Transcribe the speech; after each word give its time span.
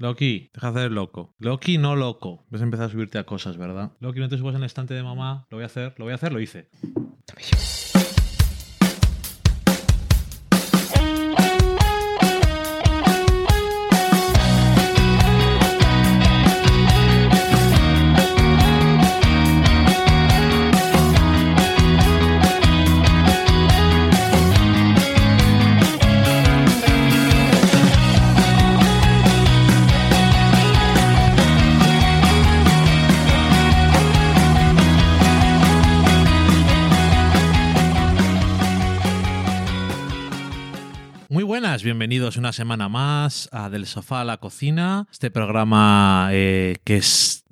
Loki, 0.00 0.50
deja 0.54 0.72
de 0.72 0.86
el 0.86 0.94
loco. 0.94 1.34
Loki, 1.38 1.76
no 1.76 1.94
loco. 1.94 2.46
Ves 2.48 2.62
a 2.62 2.64
empezar 2.64 2.86
a 2.86 2.88
subirte 2.88 3.18
a 3.18 3.24
cosas, 3.24 3.58
¿verdad? 3.58 3.92
Loki, 4.00 4.18
no 4.18 4.30
te 4.30 4.38
subas 4.38 4.54
en 4.54 4.62
el 4.62 4.66
estante 4.66 4.94
de 4.94 5.02
mamá. 5.02 5.46
Lo 5.50 5.58
voy 5.58 5.62
a 5.64 5.66
hacer, 5.66 5.92
lo 5.98 6.06
voy 6.06 6.12
a 6.12 6.14
hacer, 6.14 6.32
lo 6.32 6.40
hice. 6.40 6.70
Bienvenidos 42.10 42.38
una 42.38 42.52
semana 42.52 42.88
más 42.88 43.48
a 43.52 43.70
Del 43.70 43.86
Sofá 43.86 44.22
a 44.22 44.24
la 44.24 44.38
Cocina, 44.38 45.06
este 45.12 45.30
programa 45.30 46.30
eh, 46.32 46.74
que 46.82 46.96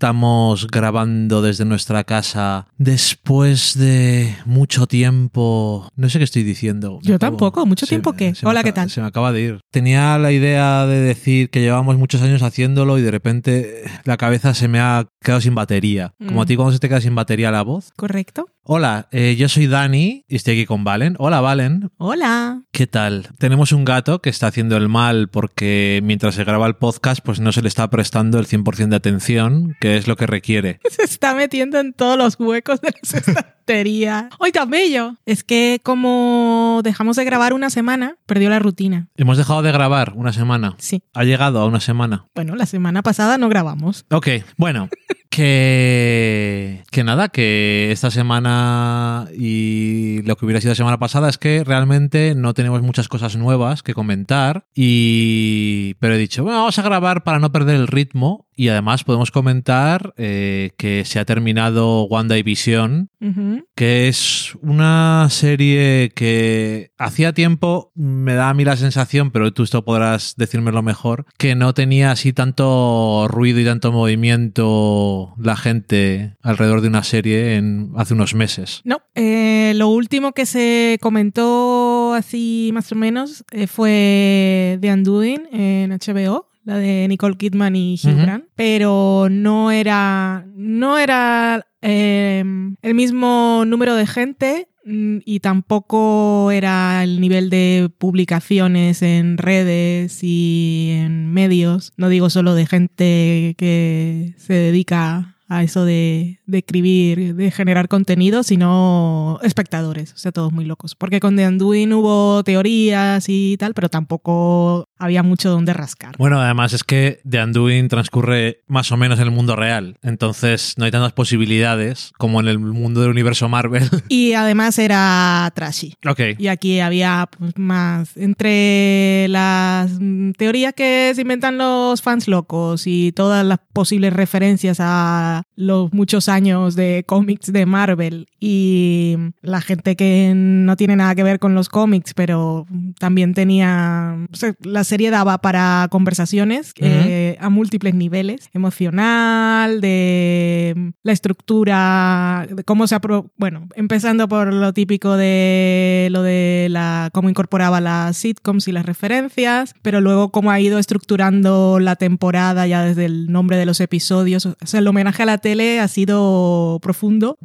estamos 0.02 0.68
grabando 0.68 1.42
desde 1.42 1.64
nuestra 1.64 2.04
casa 2.04 2.68
después 2.78 3.76
de 3.76 4.32
mucho 4.46 4.86
tiempo. 4.86 5.90
No 5.96 6.08
sé 6.08 6.18
qué 6.18 6.24
estoy 6.24 6.44
diciendo. 6.44 7.00
Yo 7.02 7.16
acabo- 7.16 7.32
tampoco, 7.32 7.66
¿mucho 7.66 7.84
se 7.84 7.90
tiempo 7.90 8.14
me 8.16 8.32
Hola, 8.44 8.62
¿qué 8.62 8.70
tal? 8.72 8.88
Se 8.90 9.00
me 9.00 9.08
acaba 9.08 9.32
de 9.32 9.40
ir. 9.42 9.60
Tenía 9.72 10.16
la 10.18 10.30
idea 10.30 10.86
de 10.86 11.00
decir 11.00 11.50
que 11.50 11.62
llevamos 11.62 11.98
muchos 11.98 12.22
años 12.22 12.42
haciéndolo 12.42 12.96
y 12.98 13.02
de 13.02 13.10
repente 13.10 13.82
la 14.04 14.16
cabeza 14.16 14.54
se 14.54 14.68
me 14.68 14.78
ha 14.78 15.08
quedado 15.20 15.40
sin 15.40 15.56
batería. 15.56 16.14
Como 16.24 16.42
a 16.42 16.44
Mm. 16.44 16.46
ti 16.46 16.54
cuando 16.54 16.72
se 16.74 16.78
te 16.78 16.88
queda 16.88 17.00
sin 17.00 17.16
batería 17.16 17.50
la 17.50 17.62
voz. 17.62 17.90
¿Correcto? 17.96 18.46
Hola, 18.70 19.08
eh, 19.12 19.34
yo 19.38 19.48
soy 19.48 19.66
Dani 19.66 20.24
y 20.28 20.36
estoy 20.36 20.52
aquí 20.54 20.66
con 20.66 20.84
Valen. 20.84 21.16
Hola, 21.18 21.40
Valen. 21.40 21.90
Hola. 21.96 22.62
¿Qué 22.70 22.86
tal? 22.86 23.26
Tenemos 23.38 23.72
un 23.72 23.84
gato 23.86 24.20
que 24.20 24.28
está 24.28 24.46
haciendo 24.48 24.76
el 24.76 24.88
mal 24.90 25.28
porque 25.28 26.00
mientras 26.04 26.34
se 26.34 26.44
graba 26.44 26.66
el 26.66 26.76
podcast 26.76 27.20
pues 27.24 27.40
no 27.40 27.50
se 27.50 27.62
le 27.62 27.68
está 27.68 27.88
prestando 27.88 28.38
el 28.38 28.46
100% 28.46 28.90
de 28.90 28.96
atención, 28.96 29.74
que 29.80 29.87
es 29.96 30.06
lo 30.06 30.16
que 30.16 30.26
requiere. 30.26 30.80
Se 30.90 31.02
está 31.02 31.34
metiendo 31.34 31.78
en 31.78 31.92
todos 31.92 32.18
los 32.18 32.38
huecos 32.38 32.80
de 32.80 32.92
las 33.00 33.14
estanterías. 33.28 34.26
¡Ay, 34.40 34.52
tan 34.52 34.70
bello! 34.70 35.16
Es 35.26 35.44
que 35.44 35.80
como 35.82 36.80
dejamos 36.84 37.16
de 37.16 37.24
grabar 37.24 37.52
una 37.52 37.70
semana, 37.70 38.16
perdió 38.26 38.50
la 38.50 38.58
rutina. 38.58 39.08
Hemos 39.16 39.36
dejado 39.36 39.62
de 39.62 39.72
grabar 39.72 40.12
una 40.14 40.32
semana. 40.32 40.74
Sí. 40.78 41.02
Ha 41.14 41.24
llegado 41.24 41.60
a 41.60 41.66
una 41.66 41.80
semana. 41.80 42.26
Bueno, 42.34 42.54
la 42.56 42.66
semana 42.66 43.02
pasada 43.02 43.38
no 43.38 43.48
grabamos. 43.48 44.06
Ok, 44.10 44.28
bueno, 44.56 44.88
que, 45.30 46.82
que 46.90 47.04
nada, 47.04 47.28
que 47.28 47.92
esta 47.92 48.10
semana 48.10 49.28
y 49.36 50.22
lo 50.22 50.36
que 50.36 50.44
hubiera 50.44 50.60
sido 50.60 50.72
la 50.72 50.76
semana 50.76 50.98
pasada 50.98 51.28
es 51.28 51.38
que 51.38 51.64
realmente 51.64 52.34
no 52.34 52.54
tenemos 52.54 52.82
muchas 52.82 53.08
cosas 53.08 53.36
nuevas 53.36 53.82
que 53.82 53.94
comentar 53.94 54.64
y 54.74 55.94
pero 56.00 56.14
he 56.14 56.18
dicho, 56.18 56.42
bueno, 56.42 56.58
vamos 56.58 56.78
a 56.78 56.82
grabar 56.82 57.22
para 57.22 57.38
no 57.38 57.52
perder 57.52 57.76
el 57.76 57.86
ritmo 57.86 58.47
y 58.58 58.70
además 58.70 59.04
podemos 59.04 59.30
comentar 59.30 60.12
eh, 60.16 60.72
que 60.76 61.04
se 61.04 61.20
ha 61.20 61.24
terminado 61.24 62.02
WandaVision, 62.06 63.08
Ujú. 63.20 63.64
que 63.76 64.08
es 64.08 64.56
una 64.62 65.28
serie 65.30 66.10
que 66.12 66.90
hacía 66.98 67.32
tiempo 67.32 67.92
me 67.94 68.34
da 68.34 68.48
a 68.50 68.54
mí 68.54 68.64
la 68.64 68.76
sensación, 68.76 69.30
pero 69.30 69.52
tú 69.52 69.62
esto 69.62 69.84
podrás 69.84 70.34
decírmelo 70.36 70.82
mejor, 70.82 71.24
que 71.38 71.54
no 71.54 71.72
tenía 71.72 72.10
así 72.10 72.32
tanto 72.32 73.26
ruido 73.28 73.60
y 73.60 73.64
tanto 73.64 73.92
movimiento 73.92 75.34
la 75.38 75.56
gente 75.56 76.34
alrededor 76.42 76.80
de 76.80 76.88
una 76.88 77.04
serie 77.04 77.54
en 77.54 77.92
hace 77.96 78.14
unos 78.14 78.34
meses. 78.34 78.80
No, 78.84 79.02
eh, 79.14 79.72
lo 79.76 79.88
último 79.88 80.32
que 80.32 80.46
se 80.46 80.98
comentó 81.00 82.12
así 82.14 82.70
más 82.74 82.90
o 82.90 82.96
menos 82.96 83.44
eh, 83.52 83.68
fue 83.68 84.78
The 84.80 84.92
Undoing 84.92 85.42
en 85.52 85.90
HBO, 85.92 86.47
la 86.68 86.76
de 86.76 87.08
Nicole 87.08 87.38
Kidman 87.38 87.74
y 87.76 87.94
Hugh. 87.94 88.14
Grant, 88.14 88.44
pero 88.54 89.28
no 89.30 89.70
era, 89.70 90.44
no 90.54 90.98
era 90.98 91.66
eh, 91.80 92.44
el 92.82 92.94
mismo 92.94 93.64
número 93.66 93.94
de 93.94 94.06
gente 94.06 94.68
mm, 94.84 95.20
y 95.24 95.40
tampoco 95.40 96.50
era 96.50 97.02
el 97.02 97.22
nivel 97.22 97.48
de 97.48 97.90
publicaciones 97.96 99.00
en 99.00 99.38
redes 99.38 100.22
y 100.22 100.90
en 100.92 101.32
medios, 101.32 101.94
no 101.96 102.10
digo 102.10 102.28
solo 102.28 102.54
de 102.54 102.66
gente 102.66 103.54
que 103.56 104.34
se 104.36 104.52
dedica 104.52 105.37
a 105.48 105.62
eso 105.62 105.84
de, 105.84 106.40
de 106.46 106.58
escribir, 106.58 107.34
de 107.34 107.50
generar 107.50 107.88
contenido, 107.88 108.42
sino 108.42 109.40
espectadores, 109.42 110.12
o 110.12 110.18
sea, 110.18 110.30
todos 110.30 110.52
muy 110.52 110.64
locos. 110.64 110.94
Porque 110.94 111.20
con 111.20 111.36
The 111.36 111.48
Undoing 111.48 111.92
hubo 111.94 112.42
teorías 112.44 113.24
y 113.28 113.56
tal, 113.56 113.74
pero 113.74 113.88
tampoco 113.88 114.88
había 114.98 115.22
mucho 115.22 115.50
donde 115.50 115.72
rascar. 115.72 116.16
Bueno, 116.18 116.40
además 116.40 116.72
es 116.74 116.84
que 116.84 117.20
The 117.28 117.42
Undoing 117.42 117.88
transcurre 117.88 118.60
más 118.66 118.92
o 118.92 118.96
menos 118.96 119.18
en 119.18 119.24
el 119.26 119.30
mundo 119.30 119.56
real, 119.56 119.96
entonces 120.02 120.74
no 120.76 120.84
hay 120.84 120.90
tantas 120.90 121.12
posibilidades 121.12 122.12
como 122.18 122.40
en 122.40 122.48
el 122.48 122.58
mundo 122.58 123.00
del 123.00 123.10
universo 123.10 123.48
Marvel. 123.48 123.88
Y 124.08 124.32
además 124.32 124.78
era 124.78 125.50
trashy. 125.54 125.94
ok. 126.06 126.20
Y 126.38 126.48
aquí 126.48 126.80
había 126.80 127.28
pues, 127.38 127.56
más 127.56 128.16
entre 128.16 129.28
las 129.28 129.90
teorías 130.36 130.72
que 130.74 131.12
se 131.14 131.22
inventan 131.22 131.58
los 131.58 132.02
fans 132.02 132.26
locos 132.26 132.86
y 132.86 133.12
todas 133.12 133.44
las 133.44 133.58
posibles 133.72 134.12
referencias 134.12 134.78
a 134.80 135.37
los 135.56 135.92
muchos 135.92 136.28
años 136.28 136.74
de 136.76 137.04
cómics 137.06 137.52
de 137.52 137.66
Marvel 137.66 138.26
y 138.40 139.16
la 139.42 139.60
gente 139.60 139.96
que 139.96 140.32
no 140.34 140.76
tiene 140.76 140.96
nada 140.96 141.14
que 141.14 141.22
ver 141.22 141.38
con 141.38 141.54
los 141.54 141.68
cómics, 141.68 142.14
pero 142.14 142.66
también 142.98 143.34
tenía... 143.34 144.16
o 144.32 144.36
sea, 144.36 144.54
la 144.62 144.84
serie 144.84 145.10
daba 145.10 145.38
para 145.38 145.88
conversaciones 145.90 146.72
eh, 146.76 147.36
a 147.40 147.48
múltiples 147.48 147.94
niveles, 147.94 148.48
emocional, 148.54 149.80
de 149.80 150.92
la 151.02 151.12
estructura, 151.12 152.46
de 152.50 152.64
cómo 152.64 152.86
se... 152.86 152.96
apro- 152.96 153.30
Bueno, 153.36 153.68
empezando 153.74 154.28
por 154.28 154.52
lo 154.52 154.72
típico 154.72 155.16
de 155.16 156.08
lo 156.10 156.22
de 156.22 156.68
la 156.70 157.10
cómo 157.12 157.28
incorporaba 157.28 157.80
las 157.80 158.16
sitcoms 158.16 158.68
y 158.68 158.72
las 158.72 158.86
referencias, 158.86 159.74
pero 159.82 160.00
luego 160.00 160.30
cómo 160.30 160.50
ha 160.50 160.60
ido 160.60 160.78
estructurando 160.78 161.78
la 161.80 161.96
temporada 161.96 162.66
ya 162.66 162.82
desde 162.84 163.04
el 163.04 163.30
nombre 163.32 163.56
de 163.56 163.66
los 163.66 163.80
episodios. 163.80 164.46
O 164.46 164.54
sea, 164.64 164.80
el 164.80 164.86
homenaje 164.86 165.22
a 165.22 165.26
la 165.28 165.38
tele 165.38 165.78
ha 165.78 165.88
sido 165.88 166.78
profundo 166.80 167.38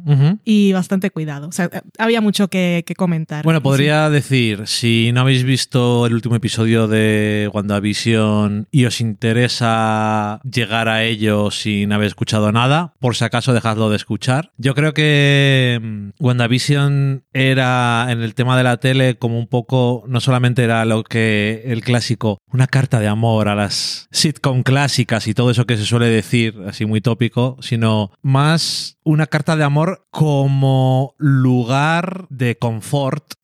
y 0.44 0.72
bastante 0.72 1.10
cuidado. 1.10 1.48
O 1.48 1.52
sea, 1.52 1.70
había 1.98 2.20
mucho 2.20 2.48
que, 2.48 2.82
que 2.86 2.94
comentar. 2.94 3.44
Bueno, 3.44 3.62
podría 3.62 4.08
decir, 4.08 4.66
si 4.66 5.12
no 5.12 5.20
habéis 5.20 5.44
visto 5.44 6.06
el 6.06 6.14
último 6.14 6.34
episodio 6.36 6.88
de 6.88 7.50
WandaVision 7.52 8.68
y 8.70 8.86
os 8.86 9.00
interesa 9.00 10.40
llegar 10.50 10.88
a 10.88 11.04
ello 11.04 11.50
sin 11.50 11.92
haber 11.92 12.06
escuchado 12.06 12.52
nada, 12.52 12.94
por 13.00 13.16
si 13.16 13.24
acaso 13.24 13.52
dejadlo 13.52 13.90
de 13.90 13.96
escuchar. 13.96 14.50
Yo 14.56 14.74
creo 14.74 14.94
que 14.94 15.78
mm, 15.82 16.08
WandaVision 16.24 17.24
era 17.34 18.06
en 18.08 18.22
el 18.22 18.34
tema 18.34 18.56
de 18.56 18.64
la 18.64 18.78
tele 18.78 19.18
como 19.18 19.38
un 19.38 19.46
poco, 19.46 20.04
no 20.08 20.20
solamente 20.20 20.64
era 20.64 20.84
lo 20.86 21.04
que 21.04 21.64
el 21.66 21.82
clásico, 21.82 22.38
una 22.50 22.66
carta 22.66 22.98
de 22.98 23.08
amor 23.08 23.48
a 23.48 23.54
las 23.54 24.08
sitcom 24.10 24.62
clásicas 24.62 25.26
y 25.28 25.34
todo 25.34 25.50
eso 25.50 25.66
que 25.66 25.76
se 25.76 25.84
suele 25.84 26.06
decir, 26.06 26.54
así 26.66 26.86
muy 26.86 27.02
tópico, 27.02 27.58
sino 27.60 27.73
más 28.22 28.98
una 29.04 29.26
carta 29.26 29.56
de 29.56 29.64
amor 29.64 30.06
como 30.10 31.14
lugar 31.18 32.26
de 32.30 32.56
confort 32.56 33.34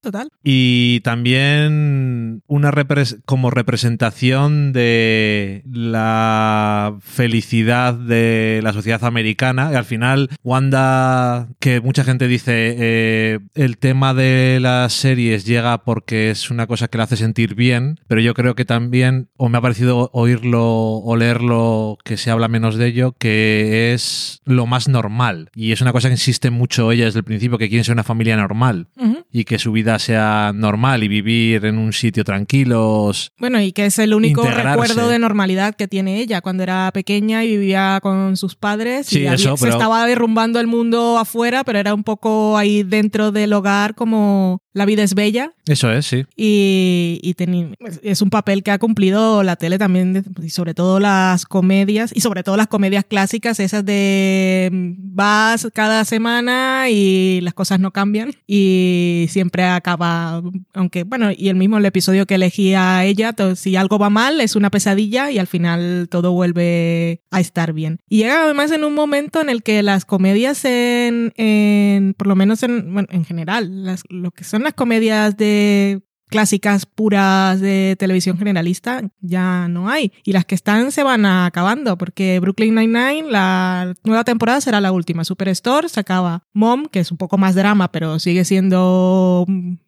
Total. 0.00 0.28
y 0.42 1.00
también 1.00 2.42
una 2.46 2.70
repres- 2.70 3.20
como 3.26 3.50
representación 3.50 4.72
de 4.72 5.62
la 5.66 6.96
felicidad 7.00 7.94
de 7.94 8.60
la 8.62 8.72
sociedad 8.72 9.04
americana. 9.04 9.70
Y 9.72 9.74
al 9.74 9.84
final, 9.84 10.30
Wanda, 10.42 11.48
que 11.58 11.80
mucha 11.80 12.04
gente 12.04 12.28
dice, 12.28 12.76
eh, 12.78 13.38
el 13.54 13.78
tema 13.78 14.14
de 14.14 14.58
las 14.60 14.92
series 14.92 15.44
llega 15.44 15.84
porque 15.84 16.30
es 16.30 16.50
una 16.50 16.66
cosa 16.66 16.88
que 16.88 16.98
le 16.98 17.04
hace 17.04 17.16
sentir 17.16 17.54
bien, 17.54 17.98
pero 18.06 18.20
yo 18.20 18.34
creo 18.34 18.54
que 18.54 18.64
también, 18.64 19.28
o 19.36 19.48
me 19.48 19.58
ha 19.58 19.60
parecido 19.62 20.10
oírlo 20.12 20.64
o 20.64 21.16
leerlo, 21.16 21.98
que 22.04 22.16
se 22.16 22.30
habla 22.30 22.48
menos 22.48 22.76
de 22.76 22.86
ello, 22.86 23.14
que 23.18 23.92
es 23.92 24.40
lo 24.44 24.66
más 24.66 24.88
normal. 24.88 25.50
Y 25.54 25.72
es 25.72 25.80
una 25.80 25.92
cosa 25.92 26.08
que 26.08 26.14
insiste 26.14 26.50
mucho 26.50 26.92
ella 26.92 27.04
desde 27.06 27.18
el 27.20 27.24
principio, 27.24 27.58
que 27.58 27.68
quieren 27.68 27.84
ser 27.84 27.94
una 27.94 28.04
familia 28.04 28.36
normal 28.36 28.86
Ujú. 28.96 29.24
y 29.32 29.44
que 29.48 29.58
su 29.58 29.72
vida 29.72 29.98
sea 29.98 30.52
normal 30.54 31.02
y 31.02 31.08
vivir 31.08 31.64
en 31.64 31.78
un 31.78 31.92
sitio 31.92 32.22
tranquilos. 32.22 33.32
Bueno, 33.38 33.60
y 33.60 33.72
que 33.72 33.86
es 33.86 33.98
el 33.98 34.14
único 34.14 34.42
Integrarse. 34.42 34.70
recuerdo 34.70 35.08
de 35.08 35.18
normalidad 35.18 35.74
que 35.74 35.88
tiene 35.88 36.20
ella 36.20 36.40
cuando 36.40 36.62
era 36.62 36.90
pequeña 36.92 37.44
y 37.44 37.48
vivía 37.56 37.98
con 38.02 38.36
sus 38.36 38.54
padres. 38.56 39.06
Sí, 39.06 39.20
y 39.20 39.26
había- 39.26 39.34
eso, 39.34 39.56
se 39.56 39.64
pero- 39.64 39.76
estaba 39.76 40.06
derrumbando 40.06 40.60
el 40.60 40.66
mundo 40.66 41.18
afuera, 41.18 41.64
pero 41.64 41.78
era 41.78 41.94
un 41.94 42.04
poco 42.04 42.56
ahí 42.58 42.82
dentro 42.82 43.32
del 43.32 43.52
hogar 43.54 43.94
como 43.94 44.60
La 44.78 44.86
vida 44.86 45.02
es 45.02 45.14
bella. 45.14 45.52
Eso 45.66 45.90
es, 45.90 46.06
sí. 46.06 46.24
Y, 46.36 47.20
y 47.22 47.34
es 48.02 48.22
un 48.22 48.30
papel 48.30 48.62
que 48.62 48.70
ha 48.70 48.78
cumplido 48.78 49.42
la 49.42 49.56
tele 49.56 49.76
también, 49.78 50.24
y 50.42 50.50
sobre 50.50 50.72
todo 50.74 51.00
las 51.00 51.44
comedias, 51.46 52.12
y 52.14 52.20
sobre 52.20 52.42
todo 52.42 52.56
las 52.56 52.68
comedias 52.68 53.04
clásicas, 53.04 53.58
esas 53.60 53.84
de 53.84 54.70
mm, 54.72 54.92
vas 55.16 55.68
cada 55.74 56.04
semana 56.04 56.88
y 56.90 57.40
las 57.42 57.54
cosas 57.54 57.80
no 57.80 57.90
cambian 57.90 58.30
y 58.46 59.26
siempre 59.30 59.64
acaba, 59.64 60.42
aunque 60.74 61.02
bueno, 61.04 61.30
y 61.36 61.48
el 61.48 61.56
mismo 61.56 61.78
el 61.78 61.84
episodio 61.86 62.26
que 62.26 62.36
elegía 62.36 63.04
ella, 63.04 63.32
to- 63.32 63.56
si 63.56 63.76
algo 63.76 63.98
va 63.98 64.10
mal 64.10 64.40
es 64.40 64.54
una 64.56 64.70
pesadilla 64.70 65.30
y 65.30 65.38
al 65.38 65.46
final 65.48 66.08
todo 66.10 66.32
vuelve 66.32 67.22
a 67.30 67.40
estar 67.40 67.72
bien. 67.72 67.98
Y 68.08 68.18
llega 68.18 68.44
además 68.44 68.70
en 68.72 68.84
un 68.84 68.94
momento 68.94 69.40
en 69.40 69.50
el 69.50 69.62
que 69.62 69.82
las 69.82 70.04
comedias 70.04 70.64
en, 70.64 71.32
en 71.36 72.14
por 72.16 72.26
lo 72.28 72.36
menos 72.36 72.62
en, 72.62 72.92
bueno, 72.92 73.08
en 73.10 73.24
general, 73.24 73.84
las- 73.84 74.04
lo 74.08 74.30
que 74.30 74.44
son 74.44 74.62
las 74.68 74.74
comedias 74.74 75.34
de 75.38 76.02
clásicas 76.28 76.84
puras 76.84 77.58
de 77.58 77.96
televisión 77.98 78.36
generalista 78.36 79.02
ya 79.20 79.66
no 79.68 79.88
hay. 79.88 80.12
Y 80.24 80.32
las 80.32 80.44
que 80.44 80.54
están 80.54 80.92
se 80.92 81.02
van 81.02 81.24
acabando, 81.24 81.96
porque 81.96 82.38
Brooklyn 82.38 82.74
Nine-Nine, 82.74 83.30
la 83.30 83.94
nueva 84.04 84.24
temporada 84.24 84.60
será 84.60 84.82
la 84.82 84.92
última. 84.92 85.24
Superstore 85.24 85.88
se 85.88 86.00
acaba. 86.00 86.42
Mom, 86.52 86.84
que 86.84 87.00
es 87.00 87.10
un 87.10 87.16
poco 87.16 87.38
más 87.38 87.54
drama, 87.54 87.90
pero 87.90 88.18
sigue 88.18 88.44
siendo 88.44 89.46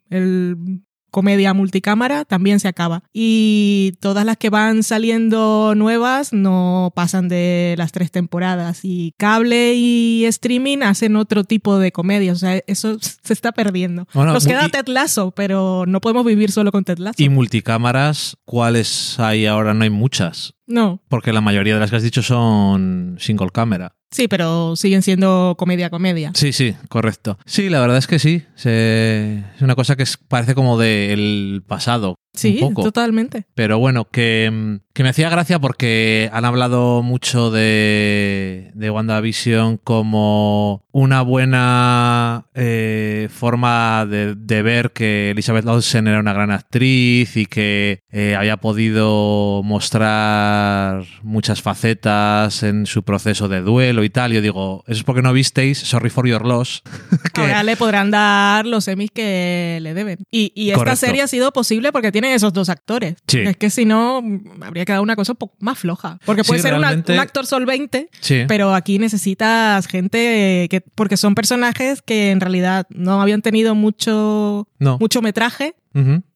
el 0.09 0.81
comedia 1.11 1.53
multicámara, 1.53 2.25
también 2.25 2.59
se 2.59 2.67
acaba. 2.67 3.03
Y 3.13 3.93
todas 3.99 4.25
las 4.25 4.37
que 4.37 4.49
van 4.49 4.83
saliendo 4.83 5.73
nuevas 5.75 6.33
no 6.33 6.91
pasan 6.95 7.27
de 7.27 7.75
las 7.77 7.91
tres 7.91 8.11
temporadas. 8.11 8.79
Y 8.83 9.13
cable 9.17 9.73
y 9.75 10.25
streaming 10.25 10.79
hacen 10.79 11.15
otro 11.15 11.43
tipo 11.43 11.77
de 11.77 11.91
comedia. 11.91 12.31
O 12.31 12.37
sea, 12.37 12.61
eso 12.65 12.97
se 13.23 13.33
está 13.33 13.51
perdiendo. 13.51 14.07
Bueno, 14.13 14.33
Nos 14.33 14.47
queda 14.47 14.69
Ted 14.69 14.87
Lasso, 14.87 15.31
pero 15.31 15.85
no 15.85 16.01
podemos 16.01 16.25
vivir 16.25 16.51
solo 16.51 16.71
con 16.71 16.83
Ted 16.83 16.97
Lasso. 16.97 17.21
Y 17.21 17.29
multicámaras, 17.29 18.37
¿cuáles 18.45 19.19
hay 19.19 19.45
ahora? 19.45 19.73
No 19.73 19.83
hay 19.83 19.89
muchas. 19.89 20.55
No, 20.71 21.01
Porque 21.09 21.33
la 21.33 21.41
mayoría 21.41 21.73
de 21.75 21.79
las 21.79 21.89
que 21.89 21.97
has 21.97 22.03
dicho 22.03 22.21
son 22.23 23.17
single 23.19 23.49
camera. 23.51 23.93
sí, 24.11 24.27
pero 24.27 24.75
siguen 24.75 25.01
siendo 25.01 25.55
comedia-comedia. 25.57 26.31
Sí, 26.35 26.51
sí, 26.53 26.75
correcto. 26.89 27.37
Sí, 27.45 27.69
la 27.69 27.79
verdad 27.81 27.97
es 27.97 28.07
que 28.07 28.19
sí. 28.19 28.43
Se- 28.55 29.39
Es 29.55 29.61
una 29.61 29.75
cosa 29.75 29.95
que 29.95 30.03
es- 30.03 30.17
parece 30.17 30.55
como 30.55 30.77
del 30.77 31.63
pasado. 31.67 32.15
Sí, 32.33 32.61
totalmente. 32.75 33.45
Pero 33.55 33.77
bueno, 33.79 34.05
que, 34.09 34.49
mm, 34.51 34.75
que 34.93 35.03
me 35.03 35.09
hacía 35.09 35.29
gracia 35.29 35.59
porque 35.59 36.29
han 36.33 36.45
hablado 36.45 37.01
mucho 37.03 37.51
de, 37.51 38.71
de 38.73 38.89
WandaVision 38.89 39.77
como 39.77 40.85
una 40.91 41.21
buena 41.21 42.45
eh, 42.53 43.27
forma 43.31 44.05
de, 44.05 44.35
de 44.35 44.61
ver 44.61 44.91
que 44.91 45.31
Elizabeth 45.31 45.65
Olsen 45.65 46.07
era 46.07 46.19
una 46.19 46.33
gran 46.33 46.51
actriz 46.51 47.35
y 47.37 47.45
que 47.45 47.99
eh, 48.11 48.35
había 48.37 48.57
podido 48.57 49.61
mostrar 49.63 51.03
muchas 51.23 51.61
facetas 51.61 52.63
en 52.63 52.85
su 52.85 53.03
proceso 53.03 53.47
de 53.47 53.61
duelo 53.61 54.03
y 54.03 54.09
tal. 54.09 54.33
Yo 54.33 54.41
digo, 54.41 54.83
eso 54.87 54.99
es 54.99 55.03
porque 55.03 55.21
no 55.21 55.33
visteis 55.33 55.77
Sorry 55.79 56.09
for 56.09 56.27
Your 56.27 56.45
Loss. 56.45 56.81
que- 57.33 57.41
Ahora 57.41 57.63
le 57.63 57.75
podrán 57.75 58.11
dar 58.11 58.65
los 58.65 58.85
semis 58.85 59.11
que 59.11 59.79
le 59.81 59.93
deben. 59.93 60.19
Y, 60.31 60.51
y 60.55 60.69
esta 60.69 60.79
Correcto. 60.79 60.97
serie 60.97 61.21
ha 61.21 61.27
sido 61.27 61.51
posible 61.51 61.91
porque 61.91 62.11
tienen 62.21 62.35
esos 62.35 62.53
dos 62.53 62.69
actores. 62.69 63.15
Sí. 63.27 63.39
Es 63.39 63.57
que 63.57 63.69
si 63.69 63.85
no, 63.85 64.23
habría 64.61 64.85
quedado 64.85 65.03
una 65.03 65.15
cosa 65.15 65.33
un 65.33 65.37
poco 65.37 65.55
más 65.59 65.77
floja. 65.79 66.19
Porque 66.25 66.43
puede 66.43 66.59
Sí, 66.59 66.63
ser 66.63 66.73
un, 66.75 66.79
ac- 66.81 66.83
realmente- 66.83 67.13
un 67.13 67.19
actor 67.19 67.45
solvente, 67.45 68.09
sí. 68.19 68.43
pero 68.47 68.73
aquí 68.73 68.99
necesitas 68.99 69.87
gente 69.87 70.67
que. 70.69 70.81
Porque 70.95 71.17
son 71.17 71.35
personajes 71.35 72.01
que 72.01 72.31
en 72.31 72.39
realidad 72.39 72.85
no 72.89 73.21
habían 73.21 73.41
tenido 73.41 73.75
mucho, 73.75 74.67
No. 74.79 74.97
mucho 74.99 75.21
metraje. 75.21 75.75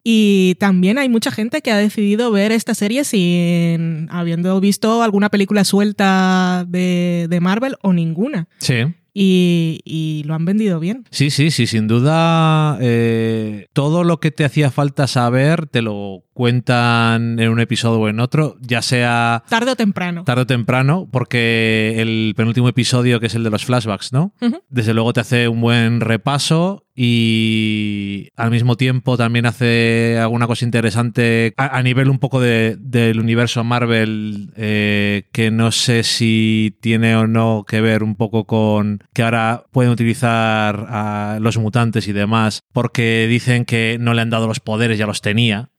Y 0.03 0.55
también 0.59 0.97
hay 0.97 1.07
mucha 1.07 1.31
gente 1.31 1.61
que 1.61 1.71
ha 1.71 1.77
decidido 1.77 2.29
ver 2.29 2.51
esta 2.51 2.73
serie 2.75 3.05
sin 3.05 4.07
habiendo 4.11 4.59
visto 4.59 5.01
alguna 5.01 5.29
película 5.29 5.63
suelta 5.63 6.65
de, 6.67 7.27
de 7.29 7.39
Marvel 7.39 7.77
o 7.81 7.93
ninguna. 7.93 8.47
Sí. 8.57 8.75
Y, 9.17 9.79
y 9.85 10.23
lo 10.25 10.33
han 10.35 10.43
vendido 10.43 10.77
bien. 10.81 11.05
Sí, 11.09 11.29
sí, 11.29 11.49
sí, 11.49 11.67
sin 11.67 11.87
duda. 11.87 12.77
eh, 12.81 13.67
todo 13.71 14.03
lo 14.03 14.19
que 14.19 14.31
te 14.31 14.43
hacía 14.43 14.71
falta 14.71 15.07
saber 15.07 15.67
te 15.67 15.81
lo 15.81 16.23
cuentan 16.33 17.39
en 17.39 17.49
un 17.49 17.61
episodio 17.61 17.99
o 18.01 18.07
en 18.09 18.19
otro, 18.19 18.57
ya 18.59 18.81
sea 18.81 19.43
Tarde 19.47 19.71
o 19.71 19.75
temprano. 19.77 20.25
tarde 20.25 20.41
o 20.41 20.45
temprano, 20.45 21.07
porque 21.11 21.95
el 22.01 22.33
penúltimo 22.35 22.67
episodio, 22.67 23.19
que 23.21 23.27
es 23.27 23.35
el 23.35 23.43
de 23.45 23.49
los 23.51 23.63
flashbacks, 23.65 24.11
¿no? 24.11 24.33
Desde 24.69 24.93
luego 24.93 25.13
te 25.13 25.21
hace 25.21 25.47
un 25.47 25.61
buen 25.61 26.01
repaso 26.01 26.84
y 26.95 28.29
al 28.35 28.51
mismo 28.51 28.75
tiempo 28.77 29.17
también 29.17 29.45
hace 29.45 30.17
alguna 30.19 30.47
cosa 30.47 30.65
interesante 30.65 31.53
a, 31.57 31.81
nivel 31.83 32.09
un 32.09 32.19
poco 32.19 32.39
de- 32.41 32.77
del 32.79 33.19
universo 33.19 33.63
Marvel 33.63 34.51
eh, 34.55 35.23
que 35.31 35.51
no 35.51 35.71
sé 35.71 36.03
si 36.03 36.77
tiene 36.81 37.15
o 37.15 37.27
no 37.27 37.65
que 37.67 37.81
ver 37.81 38.03
un 38.03 38.15
poco 38.15 38.45
con 38.45 39.03
que 39.13 39.23
ahora 39.23 39.65
pueden 39.71 39.91
utilizar 39.91 40.87
a 40.89 41.37
los 41.41 41.57
mutantes 41.57 42.07
y 42.07 42.13
demás 42.13 42.61
porque 42.73 43.27
dicen 43.29 43.65
que 43.65 43.97
no 43.99 44.13
le 44.13 44.21
han 44.21 44.29
dado 44.29 44.47
los 44.47 44.59
poderes, 44.59 44.97
ya 44.97 45.05
los 45.07 45.21
tenía. 45.21 45.69